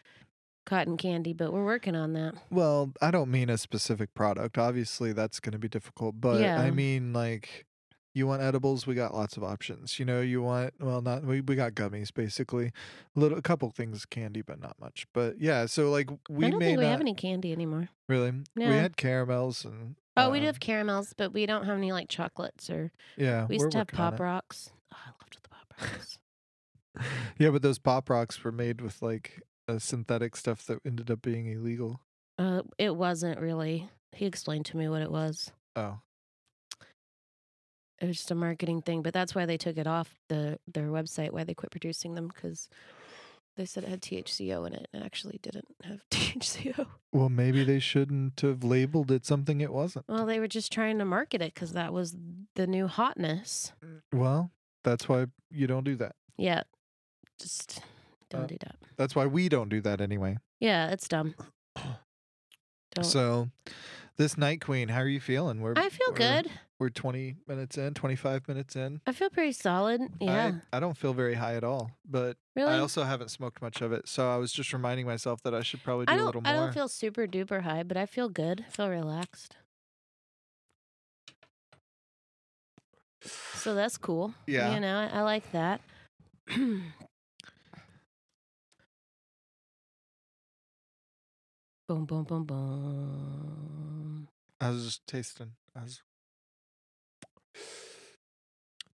[0.67, 2.35] cotton candy, but we're working on that.
[2.51, 4.59] Well, I don't mean a specific product.
[4.59, 6.61] Obviously, that's going to be difficult, but Yeah.
[6.61, 7.65] I mean like
[8.15, 9.99] you want edibles, we got lots of options.
[9.99, 12.73] You know, you want well, not we, we got gummies basically.
[13.17, 15.07] A little a couple things candy, but not much.
[15.13, 17.89] But yeah, so like we I don't think we not have any candy anymore.
[18.09, 18.33] really.
[18.57, 21.91] We had caramels and Oh, we do um, have caramels, but we don't have any
[21.91, 23.47] like chocolates or yeah.
[23.47, 24.71] we used to have pop rocks.
[24.93, 26.19] Oh, I loved the pop rocks.
[27.41, 31.23] Yeah, but those pop rocks were made with like uh, synthetic stuff that ended up
[31.23, 31.99] being illegal.
[32.39, 33.91] Uh, it wasn't really.
[34.13, 35.51] He explained to me what it was.
[35.75, 35.99] Oh,
[38.01, 40.89] It was just a marketing thing, but that's why they took it off the their
[40.89, 41.31] website.
[41.31, 42.69] Why they quit producing them because
[43.57, 46.87] they said it had THCO in it, and it actually didn't have THCO.
[47.13, 50.07] well, maybe they shouldn't have labeled it something it wasn't.
[50.09, 52.17] Well, they were just trying to market it because that was
[52.57, 53.73] the new hotness.
[54.13, 54.51] Well,
[54.83, 56.17] that's why you don't do that.
[56.37, 56.65] Yeah,
[57.41, 57.81] just
[58.29, 58.75] don't Uh, do that.
[58.97, 60.39] That's why we don't do that anyway.
[60.59, 61.35] Yeah, it's dumb.
[62.95, 63.05] Don't.
[63.05, 63.51] So,
[64.17, 65.61] this Night Queen, how are you feeling?
[65.61, 66.49] We're I feel good.
[66.85, 69.01] We're 20 minutes in, 25 minutes in.
[69.07, 70.03] I feel pretty solid.
[70.21, 72.75] Yeah, I, I don't feel very high at all, but really.
[72.75, 74.07] I also haven't smoked much of it.
[74.07, 76.27] So I was just reminding myself that I should probably do I a don't.
[76.27, 76.53] little more.
[76.53, 78.67] I don't feel super duper high, but I feel good.
[78.69, 79.57] I feel relaxed.
[83.55, 84.35] So that's cool.
[84.47, 84.75] Yeah.
[84.75, 85.81] You know, I, I like that.
[86.55, 86.93] boom,
[91.89, 94.29] boom, boom, boom.
[94.61, 95.53] I was just tasting.
[95.75, 96.03] I was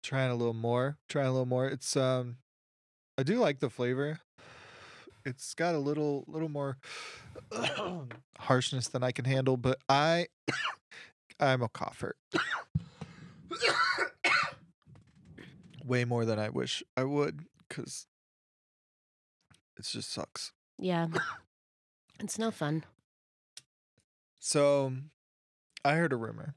[0.02, 0.98] trying a little more.
[1.08, 1.66] Trying a little more.
[1.66, 2.36] It's um
[3.18, 4.20] I do like the flavor.
[5.24, 6.78] It's got a little little more
[8.38, 10.26] harshness than I can handle, but I
[11.40, 12.16] I'm a cougher.
[15.84, 18.06] Way more than I wish I would cuz
[19.76, 20.52] it just sucks.
[20.78, 21.08] Yeah.
[22.22, 22.84] It's no fun.
[24.38, 24.92] So
[25.82, 26.54] I heard a rumor.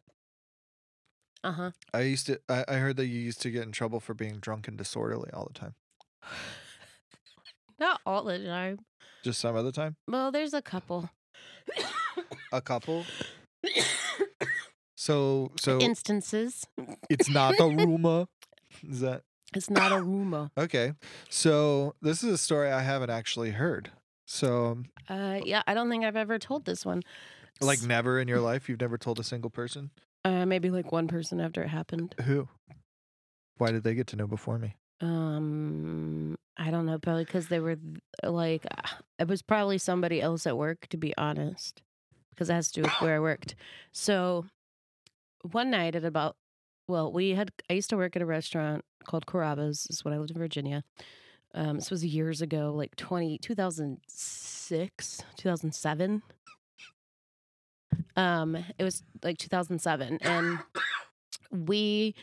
[1.44, 1.72] Uh huh.
[1.94, 2.40] I used to.
[2.48, 5.30] I, I heard that you used to get in trouble for being drunk and disorderly
[5.34, 5.76] all the time.
[7.80, 8.80] Not all the time.
[9.24, 9.96] Just some other time.
[10.08, 11.10] Well, there's a couple
[12.52, 13.06] A couple.
[14.96, 16.66] So so instances.
[17.10, 18.28] it's not a rumor.
[18.88, 20.50] Is that It's not a rumor.
[20.58, 20.94] okay?
[21.30, 23.92] So this is a story I haven't actually heard.
[24.26, 27.02] So Uh, yeah, I don't think I've ever told this one.
[27.60, 29.92] like never in your life, you've never told a single person
[30.26, 32.16] uh, maybe like one person after it happened.
[32.24, 32.48] who.
[33.58, 34.76] Why did they get to know before me?
[35.00, 40.22] Um, I don't know, probably because they were th- like, ah, it was probably somebody
[40.22, 41.82] else at work, to be honest,
[42.30, 43.56] because it has to do with where I worked.
[43.92, 44.46] So
[45.52, 46.36] one night at about,
[46.88, 50.18] well, we had, I used to work at a restaurant called Carrabba's, is when I
[50.18, 50.84] lived in Virginia.
[51.54, 56.22] Um, this was years ago, like 20, 2006, 2007.
[58.16, 60.20] Um, it was like 2007.
[60.22, 60.60] And
[61.52, 62.16] we,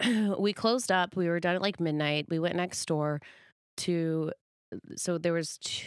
[0.38, 1.16] we closed up.
[1.16, 2.26] We were done at like midnight.
[2.28, 3.20] We went next door
[3.78, 4.32] to
[4.96, 5.84] so there was t-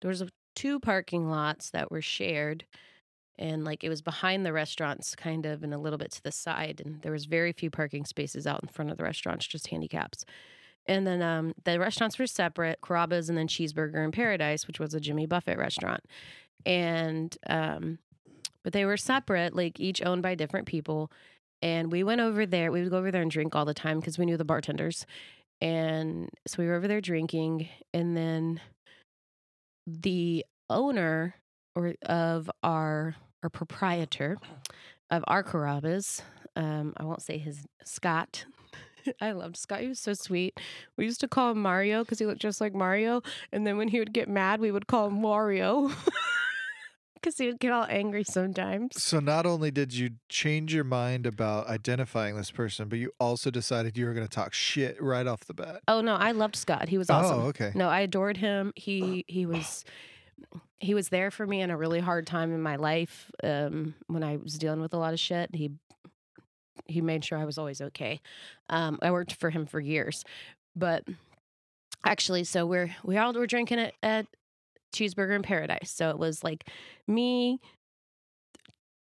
[0.00, 0.22] there was
[0.54, 2.64] two parking lots that were shared
[3.38, 6.32] and like it was behind the restaurants kind of and a little bit to the
[6.32, 9.68] side and there was very few parking spaces out in front of the restaurants just
[9.68, 10.24] handicaps
[10.86, 14.94] and then um, the restaurants were separate Carrabba's and then cheeseburger in paradise which was
[14.94, 16.04] a jimmy buffett restaurant
[16.64, 17.98] and um,
[18.64, 21.10] but they were separate like each owned by different people
[21.64, 22.70] and we went over there.
[22.70, 25.06] We would go over there and drink all the time because we knew the bartenders.
[25.62, 27.70] And so we were over there drinking.
[27.94, 28.60] And then
[29.86, 31.36] the owner
[31.74, 34.36] or of our our proprietor
[35.10, 36.22] of our Carrabba's,
[36.54, 38.44] um, I won't say his Scott.
[39.20, 39.80] I loved Scott.
[39.80, 40.60] He was so sweet.
[40.98, 43.22] We used to call him Mario because he looked just like Mario.
[43.52, 45.94] And then when he would get mad, we would call him Wario.
[47.24, 49.02] Because he would get all angry sometimes.
[49.02, 53.50] So not only did you change your mind about identifying this person, but you also
[53.50, 55.80] decided you were going to talk shit right off the bat.
[55.88, 56.90] Oh no, I loved Scott.
[56.90, 57.40] He was awesome.
[57.40, 57.72] Oh, okay.
[57.74, 58.74] No, I adored him.
[58.76, 59.86] He he was
[60.80, 64.22] he was there for me in a really hard time in my life um, when
[64.22, 65.54] I was dealing with a lot of shit.
[65.54, 65.70] He
[66.84, 68.20] he made sure I was always okay.
[68.68, 70.24] Um, I worked for him for years,
[70.76, 71.04] but
[72.04, 74.26] actually, so we're we all were drinking it at
[74.94, 75.90] Cheeseburger in Paradise.
[75.90, 76.68] So it was like
[77.06, 77.60] me,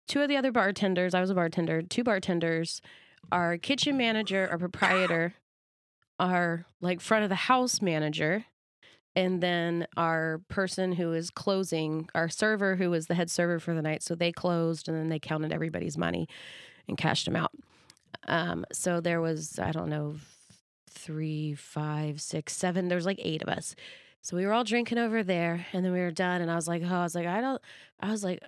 [0.08, 1.14] two of the other bartenders.
[1.14, 1.82] I was a bartender.
[1.82, 2.82] Two bartenders,
[3.32, 5.36] our kitchen manager, our proprietor,
[6.20, 8.46] our like front of the house manager
[9.16, 13.74] and then our person who is closing our server who was the head server for
[13.74, 16.28] the night so they closed and then they counted everybody's money
[16.88, 17.52] and cashed them out
[18.28, 20.16] um, so there was i don't know
[20.90, 23.76] three five six seven there was like eight of us
[24.22, 26.68] so we were all drinking over there and then we were done and i was
[26.68, 27.62] like oh i was like i don't
[28.00, 28.42] i was like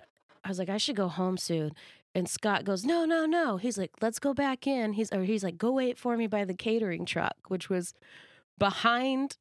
[0.44, 1.72] i was like i should go home soon
[2.14, 3.56] and Scott goes, no, no, no.
[3.56, 4.92] He's like, let's go back in.
[4.92, 7.92] He's or he's like, go wait for me by the catering truck, which was
[8.56, 9.36] behind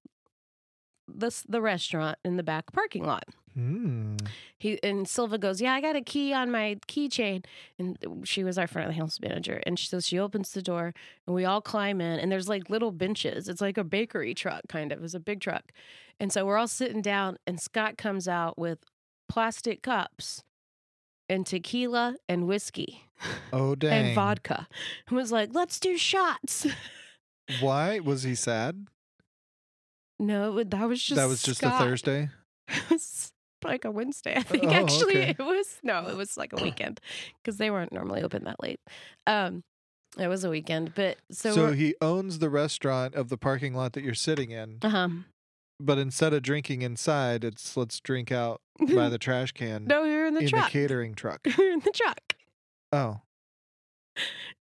[1.07, 3.25] the the restaurant in the back parking lot.
[3.53, 4.15] Hmm.
[4.57, 7.45] he and Silva goes, "Yeah, I got a key on my keychain."
[7.77, 10.61] And she was our front of the house manager, and she, so she opens the
[10.61, 10.93] door,
[11.27, 13.47] and we all climb in, and there's like little benches.
[13.47, 15.03] It's like a bakery truck, kind of.
[15.03, 15.71] It's a big truck,
[16.19, 18.79] and so we're all sitting down, and Scott comes out with
[19.29, 20.43] plastic cups
[21.29, 23.03] and tequila and whiskey
[23.51, 24.07] Oh dang.
[24.07, 24.67] and vodka,
[25.07, 26.65] and was like, "Let's do shots."
[27.61, 28.87] Why was he sad?
[30.19, 31.81] no, that was just that was just Scott.
[31.81, 32.29] a Thursday.
[32.69, 33.32] It was
[33.63, 34.65] like a Wednesday, I think.
[34.65, 35.29] Oh, actually, okay.
[35.37, 36.99] it was no, it was like a weekend
[37.41, 38.79] because they weren't normally open that late.
[39.27, 39.63] Um,
[40.17, 43.93] it was a weekend, but so, So, he owns the restaurant of the parking lot
[43.93, 45.09] that you're sitting in, uh-huh.
[45.79, 50.27] but instead of drinking inside, it's let's drink out by the trash can no, you're
[50.27, 50.51] in the truck.
[50.53, 50.65] in truck.
[50.65, 51.39] the catering truck.
[51.57, 52.35] were in the truck.
[52.91, 53.21] Oh,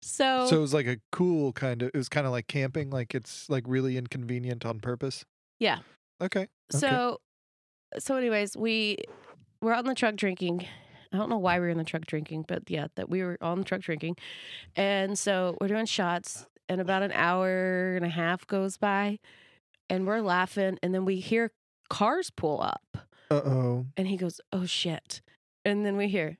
[0.01, 1.89] So, so it was like a cool kind of.
[1.93, 5.23] It was kind of like camping, like it's like really inconvenient on purpose.
[5.59, 5.79] yeah.
[6.19, 6.41] Okay.
[6.41, 6.47] okay.
[6.71, 7.19] So,
[7.99, 8.97] so anyways, we
[9.61, 10.67] were out in the truck drinking.
[11.13, 13.37] I don't know why we were in the truck drinking, but yeah, that we were
[13.41, 14.17] on the truck drinking,
[14.75, 16.45] and so we're doing shots.
[16.69, 19.19] And about an hour and a half goes by,
[19.89, 21.51] and we're laughing, and then we hear
[21.89, 23.07] cars pull up.
[23.29, 23.85] Uh oh.
[23.95, 25.21] And he goes, Oh shit.
[25.65, 26.37] And then we hear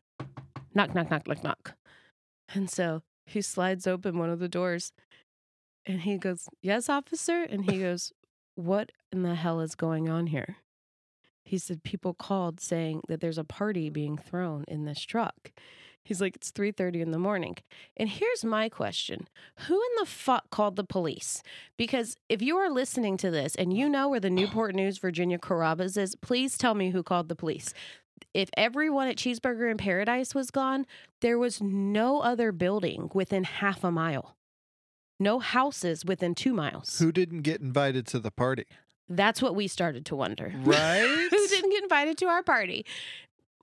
[0.74, 1.76] knock, knock, knock, knock, knock.
[2.54, 4.94] And so he slides open one of the doors
[5.86, 7.44] and he goes, Yes, officer.
[7.44, 8.14] And he goes,
[8.56, 10.58] What in the hell is going on here?
[11.48, 13.94] He said, People called saying that there's a party mm.
[13.94, 15.52] being thrown in this truck.
[16.04, 17.56] He's like, It's 3:30 in the morning.
[17.96, 19.28] And here's my question.
[19.68, 21.42] Who in the fuck called the police?
[21.78, 25.38] Because if you are listening to this and you know where the Newport News Virginia
[25.38, 27.74] Carrabba's is, please tell me who called the police.
[28.34, 30.86] If everyone at Cheeseburger in Paradise was gone,
[31.22, 34.36] there was no other building within half a mile.
[35.20, 37.00] No houses within two miles.
[37.00, 38.66] Who didn't get invited to the party?
[39.10, 40.54] That's what we started to wonder.
[40.63, 41.28] Right?
[41.30, 42.86] who didn't get invited to our party?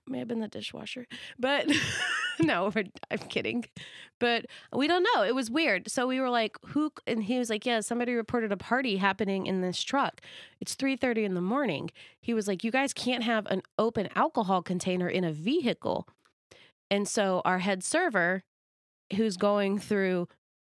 [0.07, 1.07] May have been the dishwasher,
[1.39, 1.67] but
[2.39, 2.71] no,
[3.09, 3.65] I'm kidding.
[4.19, 5.23] But we don't know.
[5.23, 5.89] It was weird.
[5.89, 9.47] So we were like, "Who?" And he was like, "Yeah, somebody reported a party happening
[9.47, 10.21] in this truck.
[10.61, 11.89] It's 3:30 in the morning."
[12.21, 16.07] He was like, "You guys can't have an open alcohol container in a vehicle."
[16.91, 18.43] And so our head server,
[19.15, 20.27] who's going through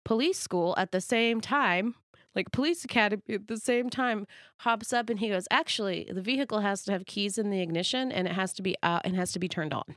[0.04, 1.94] police school at the same time,
[2.34, 4.26] like police academy at the same time,
[4.60, 8.10] hops up and he goes, "Actually, the vehicle has to have keys in the ignition
[8.12, 9.96] and it has to be out and has to be turned on."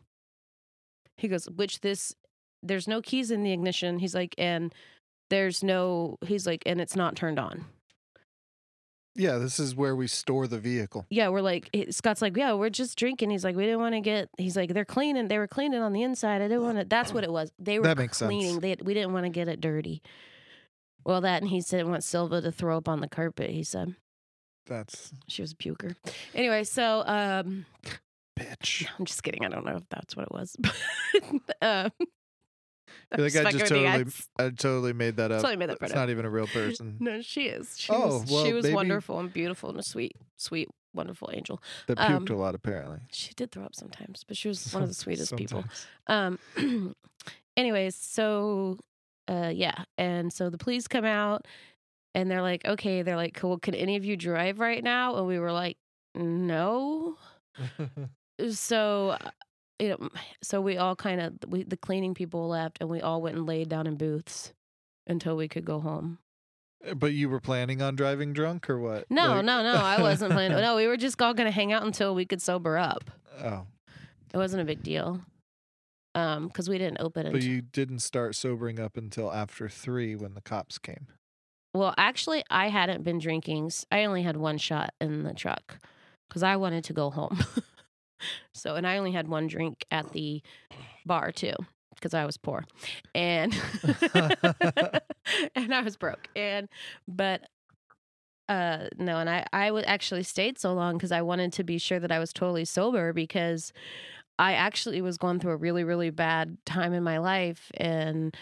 [1.17, 2.13] He goes, "Which this
[2.61, 4.73] there's no keys in the ignition." He's like, "And
[5.29, 7.65] there's no he's like, and it's not turned on."
[9.17, 11.05] Yeah, this is where we store the vehicle.
[11.09, 13.95] Yeah, we're like eh, Scott's like, "Yeah, we're just drinking." He's like, "We didn't want
[13.95, 15.29] to get." He's like, "They're cleaning.
[15.29, 16.41] They were cleaning on the inside.
[16.41, 17.53] I didn't want to." That's what it was.
[17.57, 18.27] They were That makes sense.
[18.27, 18.59] cleaning.
[18.59, 20.01] They we didn't want to get it dirty.
[21.05, 23.51] Well, that and he said want Silva to throw up on the carpet.
[23.51, 23.95] He said
[24.65, 25.95] That's she was a puker.
[26.33, 27.65] Anyway, so um,
[28.39, 28.87] bitch.
[28.97, 29.45] I'm just kidding.
[29.45, 30.55] I don't know if that's what it was.
[31.61, 31.91] Um,
[33.11, 34.05] I feel like I just totally.
[34.37, 35.41] I totally made that up.
[35.41, 35.95] Totally made that It's up.
[35.95, 37.75] not even a real person No, she is.
[37.79, 41.61] She Oh, was, well, she was wonderful and beautiful and a sweet, sweet, wonderful angel.
[41.87, 42.53] that puked um, a lot.
[42.55, 45.63] Apparently, She did throw up sometimes, but she was one of the sweetest people.
[46.07, 46.39] Um,
[47.57, 48.77] anyways, so
[49.27, 51.45] uh, yeah, and so the police come out,
[52.13, 53.57] and they're like, okay, they're like, cool.
[53.59, 55.15] Can any of you drive right now?
[55.17, 55.77] And we were like,
[56.15, 57.17] no.
[58.49, 59.29] So, uh,
[59.79, 60.09] you know,
[60.43, 63.45] so we all kind of we the cleaning people left, and we all went and
[63.45, 64.53] laid down in booths
[65.07, 66.17] until we could go home.
[66.97, 69.05] but you were planning on driving drunk or what?
[69.09, 70.57] No, Like- no, no, I wasn't planning.
[70.61, 73.09] No, we were just all gonna hang out until we could sober up.
[73.41, 73.65] Oh,
[74.33, 75.21] It wasn't a big deal.
[76.15, 77.31] Um, because we didn't open it.
[77.31, 81.07] but until you didn't start sobering up until after three when the cops came.
[81.73, 83.69] Well, actually, I hadn't been drinking.
[83.91, 85.77] I only had one shot in the truck
[86.29, 87.37] because I wanted to go home.
[88.53, 90.41] so, and I only had one drink at the
[91.05, 91.53] bar too
[91.95, 92.63] because I was poor,
[93.13, 93.53] and
[95.55, 96.29] and I was broke.
[96.35, 96.69] And
[97.07, 97.41] but
[98.47, 101.77] uh no, and I I would actually stayed so long because I wanted to be
[101.77, 103.73] sure that I was totally sober because
[104.37, 108.35] I actually was going through a really really bad time in my life and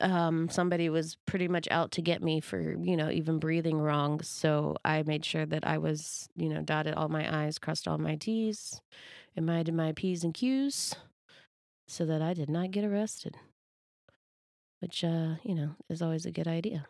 [0.00, 4.20] um, somebody was pretty much out to get me for you know even breathing wrong.
[4.22, 7.98] So I made sure that I was you know dotted all my I's, crossed all
[7.98, 8.80] my T's,
[9.36, 10.94] and my did my P's and Q's,
[11.86, 13.36] so that I did not get arrested.
[14.80, 16.86] Which uh, you know is always a good idea.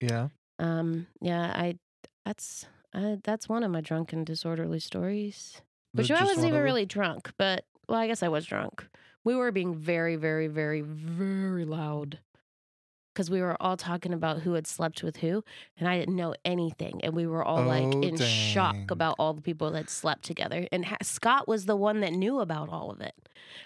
[0.00, 0.28] Yeah.
[0.58, 1.76] Um, yeah, I
[2.24, 5.60] that's I, that's one of my drunken disorderly stories.
[5.92, 8.86] Which That's I wasn't even really drunk, but well, I guess I was drunk.
[9.24, 12.20] We were being very, very, very, very loud.
[13.12, 15.42] because we were all talking about who had slept with who,
[15.76, 19.34] and I didn't know anything, and we were all like Oh, in shock about all
[19.34, 20.68] the people that slept together.
[20.70, 23.14] And ha- Scott was the one that knew about all of it.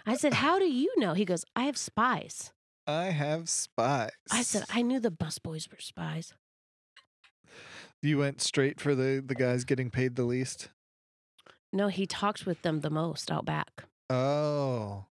[0.06, 2.52] I said, "How do you know?" He goes, "I have spies."
[2.86, 4.10] I have spies.
[4.32, 6.32] I said, "I knew the busboys were spies."
[8.02, 10.70] You went straight for the the guys getting paid the least.
[11.74, 13.84] No, he talked with them the most out back.
[14.08, 15.06] Oh.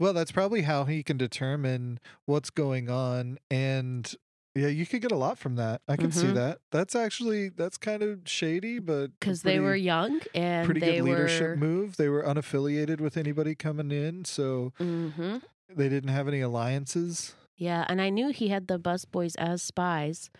[0.00, 4.12] Well, that's probably how he can determine what's going on and
[4.54, 5.82] yeah, you could get a lot from that.
[5.86, 6.34] I can see Mhm.
[6.34, 6.58] that.
[6.72, 11.50] That's actually that's kind of shady, but because they were young and pretty good leadership
[11.50, 11.56] were.
[11.56, 11.98] move.
[11.98, 15.36] They were unaffiliated with anybody coming in, so hmm
[15.68, 17.34] they didn't have any alliances.
[17.58, 20.30] Yeah, and I knew he had the busboys as spies.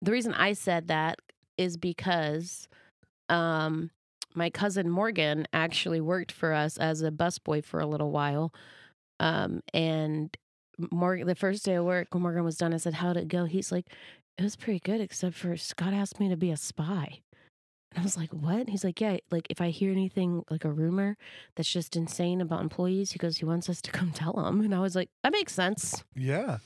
[0.00, 1.18] The reason I said that
[1.56, 2.68] is because
[3.28, 3.90] um
[4.34, 8.52] my cousin Morgan actually worked for us as a busboy for a little while.
[9.20, 10.36] Um and
[10.92, 13.44] Morgan the first day of work when Morgan was done, I said, How'd it go?
[13.44, 13.86] He's like,
[14.36, 17.20] It was pretty good, except for Scott asked me to be a spy.
[17.92, 18.68] And I was like, What?
[18.68, 21.16] He's like, Yeah, like if I hear anything like a rumor
[21.56, 24.60] that's just insane about employees, he goes, He wants us to come tell him.
[24.60, 26.04] And I was like, That makes sense.
[26.14, 26.58] Yeah.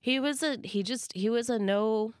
[0.00, 2.14] He was a he just he was a no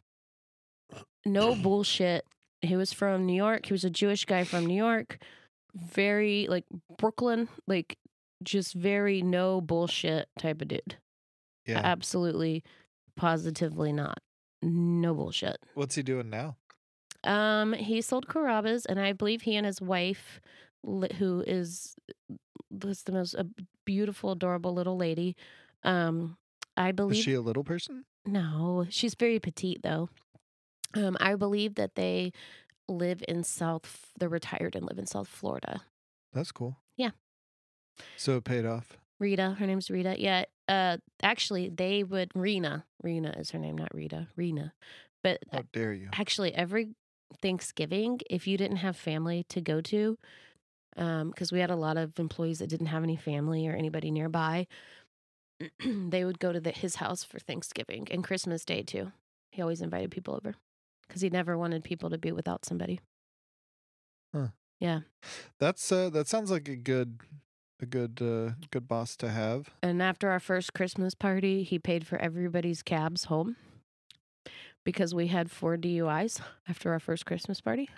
[1.26, 2.24] no bullshit.
[2.62, 3.66] He was from New York.
[3.66, 5.18] He was a Jewish guy from New York.
[5.74, 6.64] Very like
[6.98, 7.98] Brooklyn, like
[8.42, 10.96] just very no bullshit type of dude.
[11.66, 11.80] Yeah.
[11.82, 12.62] Absolutely
[13.16, 14.18] positively not.
[14.62, 15.58] No bullshit.
[15.74, 16.56] What's he doing now?
[17.24, 20.40] Um he sold Carrabba's and I believe he and his wife
[20.84, 21.94] who is
[22.70, 23.44] was the most uh,
[23.84, 25.36] beautiful adorable little lady.
[25.84, 26.36] Um
[26.76, 28.04] I believe Is she a little person?
[28.26, 30.10] no, she's very petite though.
[30.94, 32.32] Um, I believe that they
[32.88, 34.12] live in South.
[34.18, 35.82] They're retired and live in South Florida.
[36.32, 36.78] That's cool.
[36.96, 37.10] Yeah.
[38.16, 38.98] So it paid off.
[39.18, 40.20] Rita, her name's Rita.
[40.20, 40.44] Yeah.
[40.68, 42.84] Uh, actually, they would Rena.
[43.02, 44.28] Rena is her name, not Rita.
[44.36, 44.72] Rena.
[45.22, 46.08] But How dare you?
[46.12, 46.90] actually, every
[47.40, 50.18] Thanksgiving, if you didn't have family to go to,
[50.96, 54.66] because we had a lot of employees that didn't have any family or anybody nearby,
[55.84, 59.12] they would go to the, his house for Thanksgiving and Christmas Day too.
[59.52, 60.56] He always invited people over
[61.12, 63.00] because he never wanted people to be without somebody.
[64.80, 65.00] Yeah,
[65.60, 67.20] that's uh that sounds like a good
[67.80, 69.70] a good uh good boss to have.
[69.80, 73.54] And after our first Christmas party, he paid for everybody's cabs home
[74.84, 77.90] because we had four DUIs after our first Christmas party.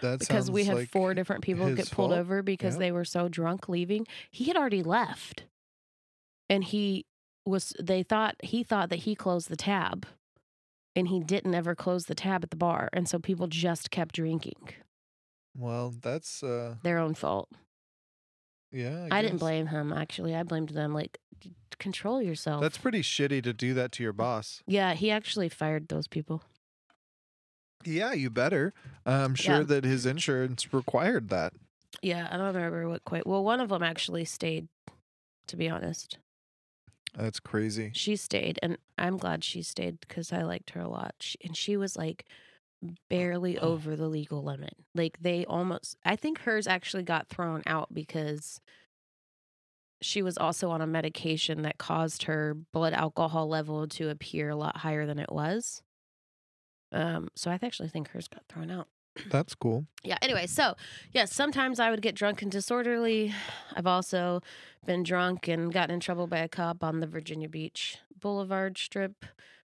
[0.00, 2.20] That because we had like four different people get pulled fault.
[2.20, 2.80] over because Yep.
[2.80, 4.06] they were so drunk leaving.
[4.30, 5.44] He had already left.
[6.48, 7.04] And he
[7.44, 10.06] was they thought he thought that he closed the tab.
[10.94, 12.88] And he didn't ever close the tab at the bar.
[12.92, 14.68] And so people just kept drinking.
[15.56, 17.48] Well, that's uh Their own fault.
[18.70, 19.08] yeah.
[19.10, 20.34] I, didn't blame him actually.
[20.34, 21.18] I blamed them like
[21.78, 22.60] control yourself.
[22.60, 24.62] That's pretty shitty to do that to your boss.
[24.66, 26.42] yeah, he actually fired those people.
[27.84, 28.72] Yeah, you better.
[29.04, 29.62] I'm sure Yeah.
[29.64, 31.52] that his insurance required that.
[32.00, 33.26] Yeah, I don't remember what quite.
[33.26, 34.68] Well, one of them actually stayed
[35.48, 36.18] to be honest.
[37.14, 37.90] That's crazy.
[37.94, 41.14] She stayed, and I'm glad she stayed because I liked her a lot.
[41.20, 42.24] She, and she was like
[43.08, 44.74] barely over the legal limit.
[44.94, 48.60] Like they almost, I think hers actually got thrown out because
[50.00, 54.56] she was also on a medication that caused her blood alcohol level to appear a
[54.56, 55.82] lot higher than it was.
[56.90, 58.88] Um, so I actually think hers got thrown out.
[59.30, 59.86] That's cool.
[60.02, 60.16] Yeah.
[60.22, 60.74] Anyway, so
[61.12, 63.32] yes, sometimes I would get drunk and disorderly.
[63.76, 64.40] I've also
[64.86, 69.24] been drunk and gotten in trouble by a cop on the Virginia Beach Boulevard strip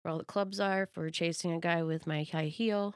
[0.02, 2.94] where all the clubs are for chasing a guy with my high heel.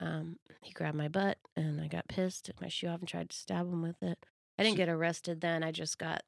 [0.00, 3.30] Um, he grabbed my butt and I got pissed, took my shoe off and tried
[3.30, 4.18] to stab him with it.
[4.58, 5.62] I didn't get arrested then.
[5.62, 6.22] I just got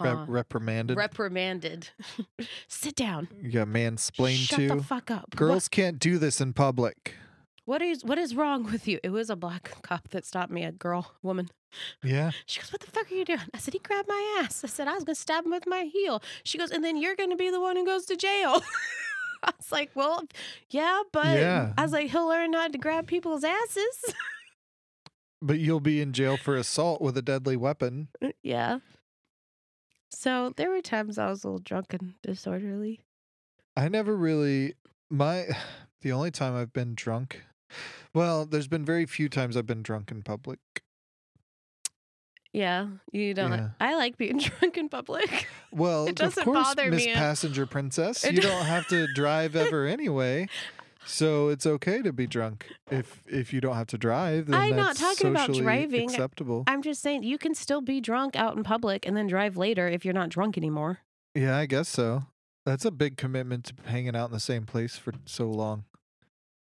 [0.00, 0.96] Re- reprimanded.
[0.96, 1.90] reprimanded.
[2.68, 3.28] Sit down.
[3.40, 4.68] you got mansplained Shut to.
[4.68, 5.26] the fuck up.
[5.30, 7.14] What- Girls can't do this in public.
[7.66, 8.98] What is what is wrong with you?
[9.02, 11.50] It was a black cop that stopped me, a girl, woman.
[12.02, 12.30] Yeah.
[12.46, 13.40] She goes, What the fuck are you doing?
[13.52, 14.64] I said, He grabbed my ass.
[14.64, 16.22] I said, I was going to stab him with my heel.
[16.42, 18.62] She goes, And then you're going to be the one who goes to jail.
[19.42, 20.24] I was like, Well,
[20.70, 21.72] yeah, but Yeah.
[21.76, 24.04] I was like, He'll learn not to grab people's asses.
[25.42, 28.08] But you'll be in jail for assault with a deadly weapon.
[28.22, 28.78] Uh, yeah.
[30.10, 33.00] So there were times I was a little drunk and disorderly.
[33.76, 34.74] I never really
[35.10, 35.46] my
[36.00, 37.42] the only time I've been drunk.
[38.14, 40.58] Well, there's been very few times I've been drunk in public.
[42.52, 42.86] Yeah.
[43.12, 43.52] You don't.
[43.52, 43.68] Yeah.
[43.80, 45.46] I like being drunk in public.
[45.72, 47.12] Well, It of doesn't course, bother Miss me.
[47.12, 50.48] Passenger Princess, It you do- don't have to drive ever anyway.
[51.08, 54.46] So it's okay to be drunk if if you don't have to drive.
[54.46, 56.10] Then I'm not talking about driving.
[56.10, 56.64] Acceptable.
[56.66, 59.86] I'm just saying you can still be drunk out in public and then drive later
[59.86, 60.98] if you're not drunk anymore.
[61.34, 62.24] yeah, I guess so.
[62.64, 65.84] That's a big commitment to hanging out in the same place for so long.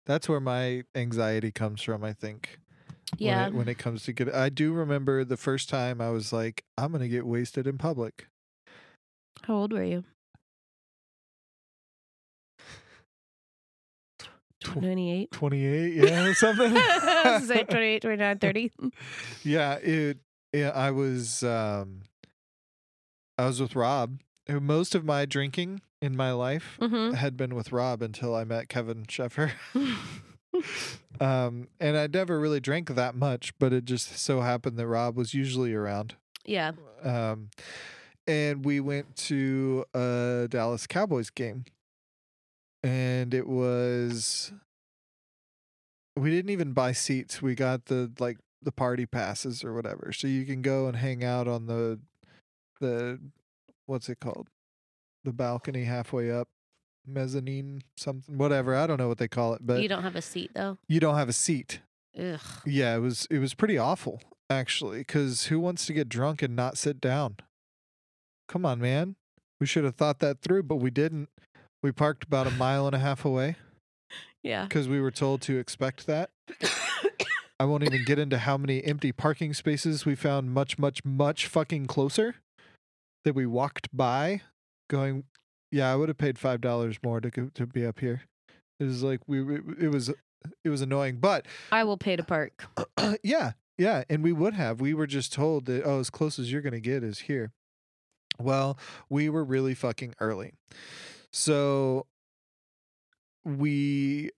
[0.09, 2.59] That's where my anxiety comes from, I think.
[3.13, 3.47] when Yeah.
[3.47, 6.65] it- When it, comes to get I do remember the first time I was like,
[6.77, 8.27] I'm gonna get wasted in public.
[9.45, 10.05] How old were you?
[14.61, 15.31] Tw- 28.
[15.31, 16.75] 28, yeah, something.
[17.47, 18.73] Say 28, 29, 30.
[19.45, 20.19] yeah, it
[20.53, 22.01] yeah, I was um
[23.39, 24.19] I was with Rob.
[24.49, 27.15] Uh, Most of my drinking in my life Mm-hmm.
[27.15, 29.53] had been with Rob until I met Kevin Sheffer.
[31.21, 35.17] um, and I never really drank that much, but it just so happened that Rob
[35.17, 36.17] was usually around.
[36.45, 36.73] yeah.
[37.05, 37.51] Um,
[38.27, 41.65] and we went to a Dallas Cowboys game,
[42.83, 44.53] and it was.
[46.17, 47.41] We didn't even buy seats.
[47.41, 51.23] We got the like the party passes or whatever, so you can go and hang
[51.25, 52.01] out on the,
[52.81, 53.19] the,
[53.89, 54.49] what's it called,
[55.25, 56.49] the balcony halfway up,
[57.07, 58.75] mezzanine something, whatever.
[58.77, 60.79] I don't know what they call it, but you don't have a seat though.
[60.89, 61.81] you don't have a seat.
[62.19, 62.41] Ugh.
[62.67, 64.21] Yeah, it was it was pretty awful
[64.51, 67.37] actually cuz who wants to get drunk and not sit down?
[68.49, 69.17] Come on, man.
[69.61, 71.29] We should have thought that through, but we didn't.
[71.83, 73.57] We parked about a mile and a half away
[74.43, 74.67] Yeah.
[74.69, 76.31] cuz we were told to expect that.
[77.61, 81.47] I won't even get into how many empty parking spaces we found much much much
[81.47, 82.37] fucking closer
[83.29, 84.41] that we walked by
[84.89, 85.23] going,
[85.71, 88.23] yeah, I would have paid $5 more to go, to be up here.
[88.81, 89.41] It was like we
[89.79, 90.09] it was
[90.65, 92.65] it was annoying, but I will pay to park.
[93.23, 94.81] yeah, yeah, and we would have.
[94.81, 97.53] We were just told that oh, as close as you're gonna get is here.
[98.41, 98.79] Well,
[99.11, 100.53] we were really fucking early,
[101.33, 102.07] so
[103.45, 104.31] we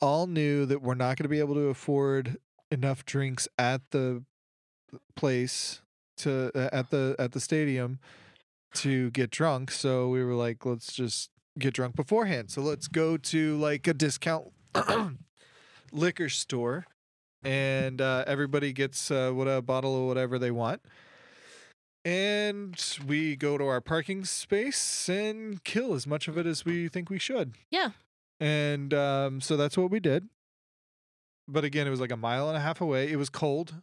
[0.00, 2.36] all knew that we're not gonna be able to afford
[2.70, 4.22] enough drinks at the
[5.16, 5.80] place
[6.18, 7.98] to uh, at the at the stadium
[8.74, 9.70] to get drunk.
[9.70, 12.50] So we were like, let's just get drunk beforehand.
[12.50, 14.52] So let's go to like a discount
[15.92, 16.86] liquor store
[17.42, 20.82] and uh, everybody gets uh, what a bottle of whatever they want.
[22.04, 26.88] And we go to our parking space and kill as much of it as we
[26.88, 27.54] think we should.
[27.70, 27.90] Yeah.
[28.40, 30.28] And um, so that's what we did.
[31.46, 33.10] But again, it was like a mile and a half away.
[33.10, 33.74] It was cold.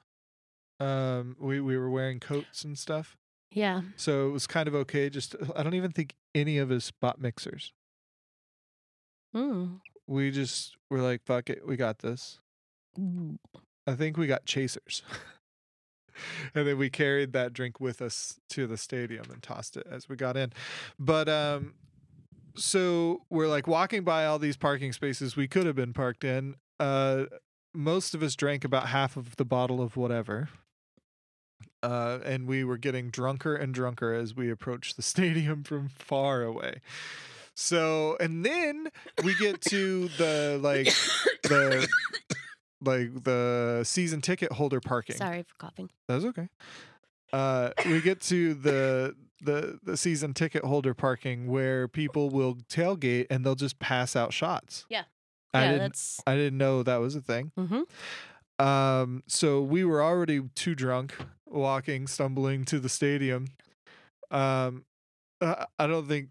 [0.79, 3.17] Um, we we were wearing coats and stuff,
[3.55, 3.81] Yeah.
[3.95, 5.09] so it was kind of okay.
[5.09, 7.71] Just I don't even think any of us bought mixers.
[9.35, 9.79] Mm.
[10.07, 12.39] We just were like, fuck it, we got this.
[13.87, 15.03] I think we got chasers.
[16.55, 20.07] and then we carried that drink with us to the stadium and tossed it as
[20.07, 20.53] we got in.
[20.99, 21.73] But um
[22.55, 26.55] so we're like walking by all these parking spaces we could have been parked in.
[26.79, 27.25] Uh
[27.73, 30.49] most of us drank about half of the bottle of whatever.
[31.85, 36.41] Uh, and we were getting drunker and drunker as we approached the stadium from far
[36.41, 36.81] away.
[37.53, 38.87] So, and then
[39.23, 40.87] we get to the like
[41.43, 41.87] the
[42.81, 45.15] like the season ticket holder parking.
[45.15, 45.91] Sorry for coughing.
[46.07, 46.49] That's okay.
[47.31, 53.27] Uh, we get to the the the season ticket holder parking where people will tailgate
[53.29, 54.87] and they'll just pass out shots.
[54.89, 55.03] Yeah.
[55.53, 56.21] I yeah, didn't that's.
[56.25, 57.51] I didn't know that was a thing.
[57.57, 57.81] Mm-hmm.
[58.59, 63.47] Um, so we were already too drunk, walking, stumbling to the stadium.
[64.31, 64.85] Um,
[65.41, 66.29] I, I don't think.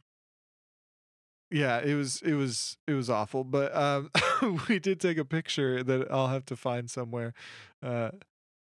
[1.51, 4.11] Yeah, it was it was it was awful, but um,
[4.69, 7.33] we did take a picture that I'll have to find somewhere.
[7.83, 8.11] Uh,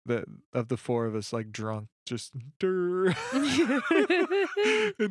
[0.06, 3.12] that of the four of us like drunk, just in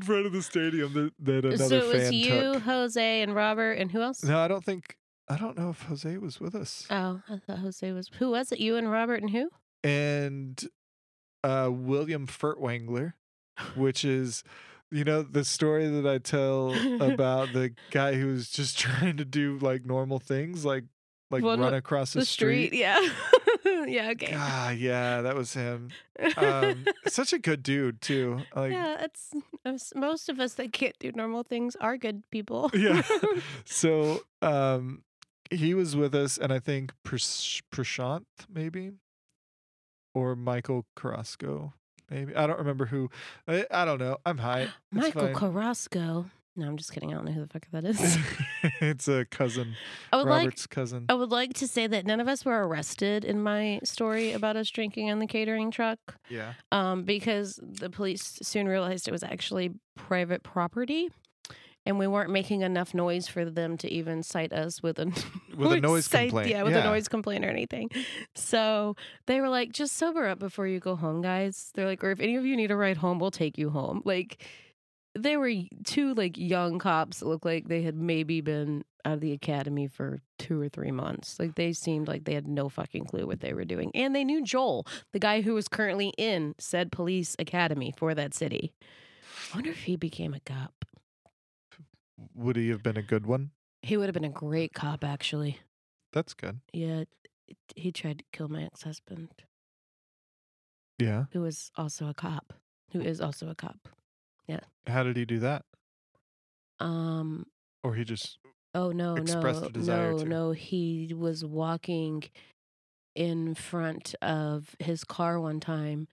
[0.03, 2.63] front of the stadium that that another so it was fan you, took.
[2.63, 4.23] Jose, and Robert, and who else?
[4.23, 4.97] No, I don't think
[5.29, 6.87] I don't know if Jose was with us.
[6.91, 8.11] Oh, I thought Jose was.
[8.19, 8.61] Who was it?
[8.61, 9.49] You and Robert and who?
[9.83, 10.67] and
[11.43, 13.13] uh, William Furtwängler,
[13.77, 14.43] which is,
[14.91, 16.73] you know, the story that I tell
[17.03, 20.85] about the guy who was just trying to do like normal things, like
[21.31, 22.73] like Well, run across the, street.
[22.75, 23.01] Yeah.
[23.65, 24.11] yeah.
[24.11, 24.33] Okay.
[24.37, 25.89] Ah, yeah, that was him.
[26.37, 28.41] Um, such a good dude too.
[28.55, 32.71] Like, yeah, it's most of us that can't do normal things are good people.
[32.75, 33.03] yeah.
[33.65, 35.03] so, um,
[35.57, 38.93] he was with us, and I think Prash- Prashant maybe,
[40.15, 41.75] or Michael Carrasco.
[42.11, 43.11] Maybe I don't remember who.
[43.49, 44.19] I, I don't know.
[44.25, 44.63] I'm high.
[44.93, 45.35] It's Michael fine.
[45.35, 46.27] Carrasco.
[46.57, 47.11] No, I'm just kidding.
[47.11, 48.17] I don't know who the fuck that is.
[48.81, 49.75] it's a cousin,
[50.13, 51.07] I would like Robert's cousin.
[51.09, 54.55] I would like to say that none of us were arrested in my story about
[54.55, 55.99] us drinking on the catering truck.
[56.29, 56.53] Yeah.
[56.71, 61.11] Um, because the police soon realized it was actually private property.
[61.87, 65.13] And we weren't making enough noise for them to even cite us with a
[65.57, 66.49] With a noise cite- complaint.
[66.51, 66.81] Yeah, with Yeah.
[66.81, 67.91] a noise complaint or anything.
[68.35, 71.71] So they were like, just sober up before you go home, guys.
[71.75, 74.01] They're like, or if any of you need a ride home, we'll take you home.
[74.05, 74.43] Like,
[75.17, 75.53] they were
[75.85, 79.87] two like young cops that looked like they had maybe been out of the academy
[79.87, 81.39] for two or three months.
[81.39, 83.93] Like they seemed like they had no fucking clue what they were doing.
[83.95, 88.35] And they knew Joel, the guy who was currently in said police academy for that
[88.35, 88.73] city.
[89.53, 90.84] I wonder if he became a cop.
[92.35, 93.51] Would he have been a good one?
[93.83, 95.59] He would have been a great cop, actually.
[96.13, 96.61] That's good.
[96.73, 97.05] Yeah,
[97.77, 99.29] he tried to kill my ex husband,
[100.99, 101.25] Yeah.
[101.33, 102.53] who was also a cop,
[102.93, 103.89] who is also a cop.
[104.47, 104.61] Yeah.
[104.87, 105.65] How did he do that?
[106.81, 107.47] Um,
[107.83, 108.39] Or he just
[108.75, 110.25] Oh no, expressed no, a desire no, to.
[110.25, 110.51] no.
[110.53, 112.25] He was walking
[113.15, 116.09] in front of his car one time,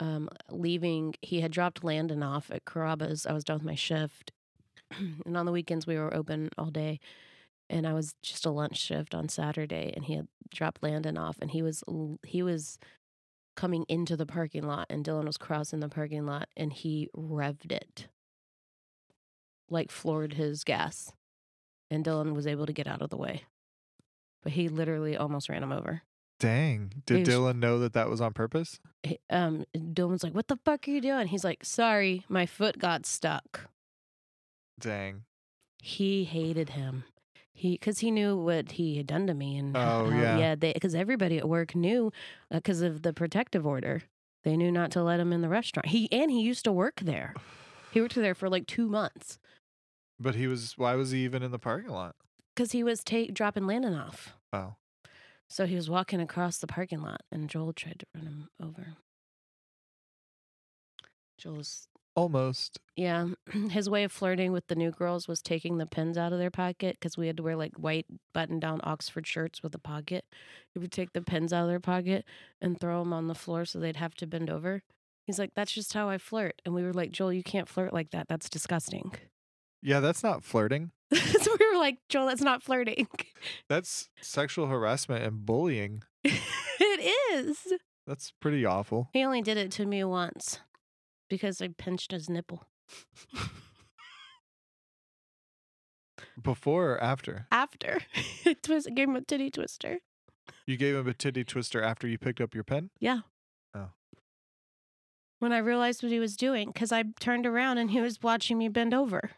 [0.00, 1.14] um, leaving.
[1.22, 3.26] He had dropped Landon off at Carrabba's.
[3.26, 4.32] I was done with my shift,
[5.26, 7.00] and on the weekends we were open all day.
[7.70, 11.38] And I was just a lunch shift on Saturday, and he had dropped Landon off,
[11.40, 11.82] and he was
[12.24, 12.78] he was
[13.56, 17.72] coming into the parking lot, and Dylan was crossing the parking lot, and he revved
[17.72, 18.08] it,
[19.70, 21.12] like floored his gas
[21.90, 23.42] and Dylan was able to get out of the way.
[24.42, 26.02] But he literally almost ran him over.
[26.40, 26.92] dang.
[27.06, 28.80] Did was- Dylan know that that was on purpose?
[29.02, 32.44] He- Um, Dylan was like, "What the fuck are you doing?" He's like, "Sorry, my
[32.44, 33.70] foot got stuck."
[34.78, 35.24] Dang.
[35.80, 37.04] He hated him.
[37.52, 40.38] He because he knew what he had done to me, and Oh, how- yeah.
[40.38, 42.12] yeah, because everybody at work knew
[42.50, 44.02] uh, because of the protective order.
[44.42, 45.86] They knew not to let him in the restaurant.
[45.88, 47.34] He and he used to work there.
[47.92, 49.38] He worked there for like two months
[50.18, 52.16] But he was why was he even in the parking lot?
[52.54, 54.34] because he was ta- dropping Landon off.
[54.52, 54.74] Oh.
[55.48, 58.96] So he was walking across the parking lot, and Joel tried to run him over.
[61.38, 62.78] Joel's, Almost.
[62.96, 63.26] yeah,
[63.70, 66.50] his way of flirting with the new girls was taking the pins out of their
[66.50, 70.24] pocket because we had to wear like white button down Oxford shirts with a pocket.
[70.72, 72.24] He would take the pins out of their pocket
[72.60, 74.82] and throw them on the floor so they'd have to bend over.
[75.26, 76.60] He's like, that's just how I flirt.
[76.64, 78.28] And we were like, Joel, you can't flirt like that.
[78.28, 79.12] That's disgusting.
[79.82, 80.92] Yeah, that's not flirting.
[81.12, 83.08] so we were like, Joel, that's not flirting.
[83.68, 86.02] That's sexual harassment and bullying.
[86.24, 87.74] it is.
[88.06, 89.10] That's pretty awful.
[89.12, 90.60] He only did it to me once
[91.34, 92.62] because I pinched his nipple.
[96.40, 97.46] Before or after?
[97.50, 98.00] After
[98.44, 99.98] it twist, gave him a titty twister.
[100.66, 102.90] You gave him a titty twister after you picked up your pen?
[103.00, 103.20] Yeah.
[103.74, 103.88] Oh.
[105.38, 108.58] When I realized what he was doing, because I turned around and he was watching
[108.58, 109.30] me bend over.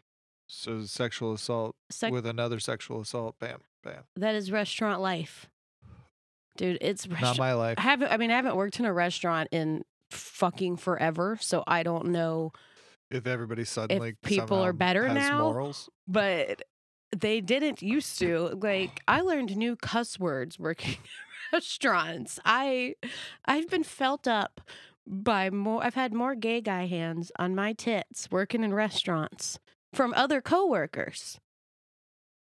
[0.49, 3.36] So sexual assault Sec- with another sexual assault.
[3.40, 4.05] Bam, bam.
[4.16, 5.47] that is restaurant life,
[6.57, 6.78] dude.
[6.80, 7.38] It's Not restaurant.
[7.38, 7.78] my life.
[7.78, 8.12] I haven't.
[8.12, 9.82] I mean, I haven't worked in a restaurant in
[10.16, 12.52] fucking forever, so I don't know.
[13.10, 15.88] If everybody suddenly people are better now, morals.
[16.08, 16.62] But
[17.14, 18.58] they didn't used to.
[18.60, 20.98] Like I learned new cuss words working in
[21.52, 22.40] restaurants.
[22.44, 22.94] I
[23.44, 24.60] I've been felt up
[25.06, 29.58] by more I've had more gay guy hands on my tits working in restaurants
[29.92, 31.38] from other coworkers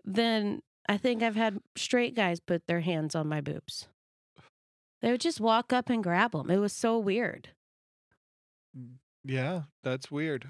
[0.04, 3.88] than I think I've had straight guys put their hands on my boobs.
[5.00, 6.50] They would just walk up and grab them.
[6.50, 7.48] It was so weird.
[9.24, 10.48] Yeah, that's weird.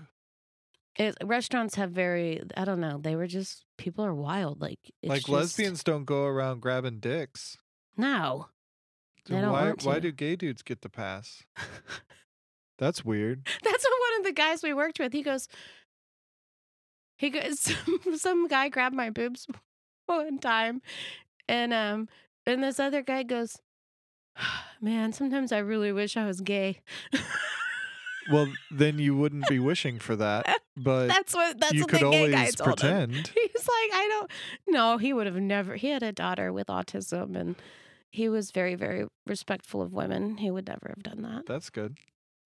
[0.97, 2.99] It, restaurants have very I don't know.
[3.03, 4.61] They were just people are wild.
[4.61, 7.57] Like it's like just- lesbians don't go around grabbing dicks.
[7.97, 8.49] No,
[9.27, 11.43] So They don't why why do gay dudes get the pass?
[12.79, 13.47] That's weird.
[13.63, 15.13] That's what one of the guys we worked with.
[15.13, 15.47] He goes,
[17.17, 19.47] he goes, some, some guy grabbed my boobs
[20.07, 20.83] one time,
[21.49, 22.09] and um,
[22.47, 23.57] and this other guy goes,
[24.81, 26.81] man, sometimes I really wish I was gay.
[28.31, 30.47] Well, then you wouldn't be wishing for that,
[30.77, 33.11] but that's what that's you what could the gay guy always told him.
[33.11, 33.29] pretend.
[33.35, 34.31] He's like, I don't.
[34.69, 35.77] No, he would have never.
[35.77, 37.57] He had a daughter with autism, and
[38.11, 40.37] he was very, very respectful of women.
[40.39, 41.47] He would never have done that.
[41.47, 41.97] That's good.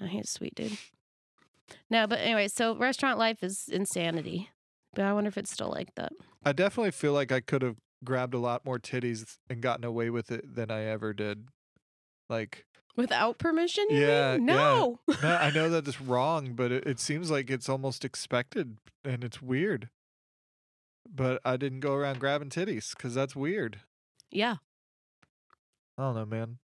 [0.00, 0.78] No, he's a sweet dude.
[1.90, 4.50] No, but anyway, so restaurant life is insanity.
[4.94, 6.12] But I wonder if it's still like that.
[6.44, 10.10] I definitely feel like I could have grabbed a lot more titties and gotten away
[10.10, 11.48] with it than I ever did.
[12.28, 12.65] Like,
[12.96, 13.86] Without permission?
[13.90, 14.48] Yeah, mean?
[14.48, 14.54] yeah.
[14.54, 15.00] No.
[15.22, 19.22] no, I know that it's wrong, but it, it seems like it's almost expected and
[19.22, 19.90] it's weird.
[21.08, 23.80] But I didn't go around grabbing titties because that's weird.
[24.30, 24.56] yeah,
[25.96, 26.58] I don't know, man.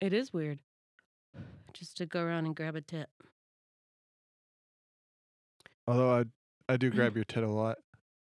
[0.00, 0.58] it is weird.
[1.72, 3.08] Just to go around and grab a tit.
[5.86, 6.24] Although I
[6.72, 6.94] I do mm.
[6.94, 7.78] grab your tit a lot.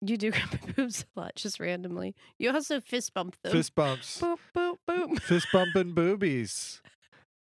[0.02, 2.16] You do grab my boobs a lot, just randomly.
[2.38, 3.52] You also fist bump them.
[3.52, 4.20] Fist bumps.
[4.20, 5.22] Boop, boop, boop.
[5.22, 6.82] Fist bumping boobies.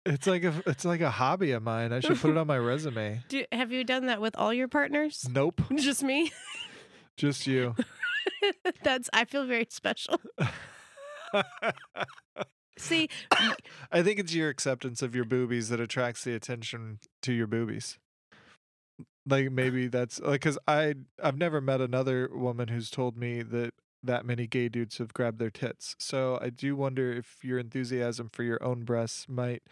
[0.09, 1.93] It's like a it's like a hobby of mine.
[1.93, 3.21] I should put it on my resume.
[3.29, 5.29] Do, have you done that with all your partners?
[5.31, 6.33] Nope, Just me?
[7.17, 7.75] just you.
[8.83, 10.21] That's, I feel very special.
[12.79, 13.09] See,
[13.93, 17.99] I think it's your acceptance of your boobies that attracts the attention to your boobies.
[19.27, 23.75] like maybe that's like because I I've never met another woman who's told me that
[24.09, 25.95] that many gay dudes have grabbed their tits.
[25.99, 29.63] So I do wonder if your enthusiasm for your own breasts might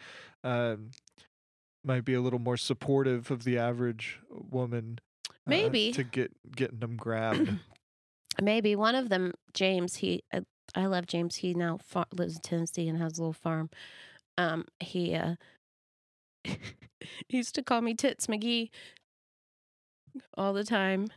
[0.43, 0.91] um
[1.83, 4.99] might be a little more supportive of the average woman.
[5.29, 5.91] uh, Maybe.
[5.91, 7.49] to get getting them grabbed.
[8.41, 9.95] Maybe one of them, James.
[9.95, 10.41] He, I,
[10.75, 11.37] I love James.
[11.37, 13.71] He now far, lives in Tennessee and has a little farm.
[14.37, 15.35] Um, he, uh,
[16.43, 16.57] he
[17.29, 18.69] used to call me Tits McGee
[20.37, 21.07] all the time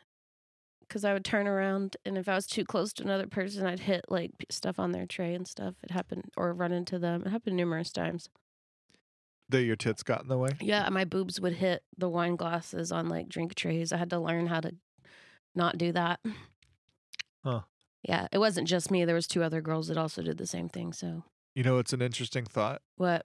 [0.91, 3.79] because I would turn around and if I was too close to another person, I'd
[3.81, 5.77] hit like stuff on their tray and stuff.
[5.85, 7.23] It happened or run into them.
[7.25, 8.29] It happened numerous times.
[9.49, 10.51] that your tits got in the way.
[10.61, 13.93] Yeah, my boobs would hit the wine glasses on like drink trays.
[13.93, 14.75] I had to learn how to
[15.55, 16.19] not do that.
[17.45, 17.61] Huh.
[18.03, 19.05] Yeah, it wasn't just me.
[19.05, 20.93] There was two other girls that also did the same thing.
[20.93, 21.23] So
[21.55, 22.83] You know, it's an interesting thought.
[22.97, 23.25] what?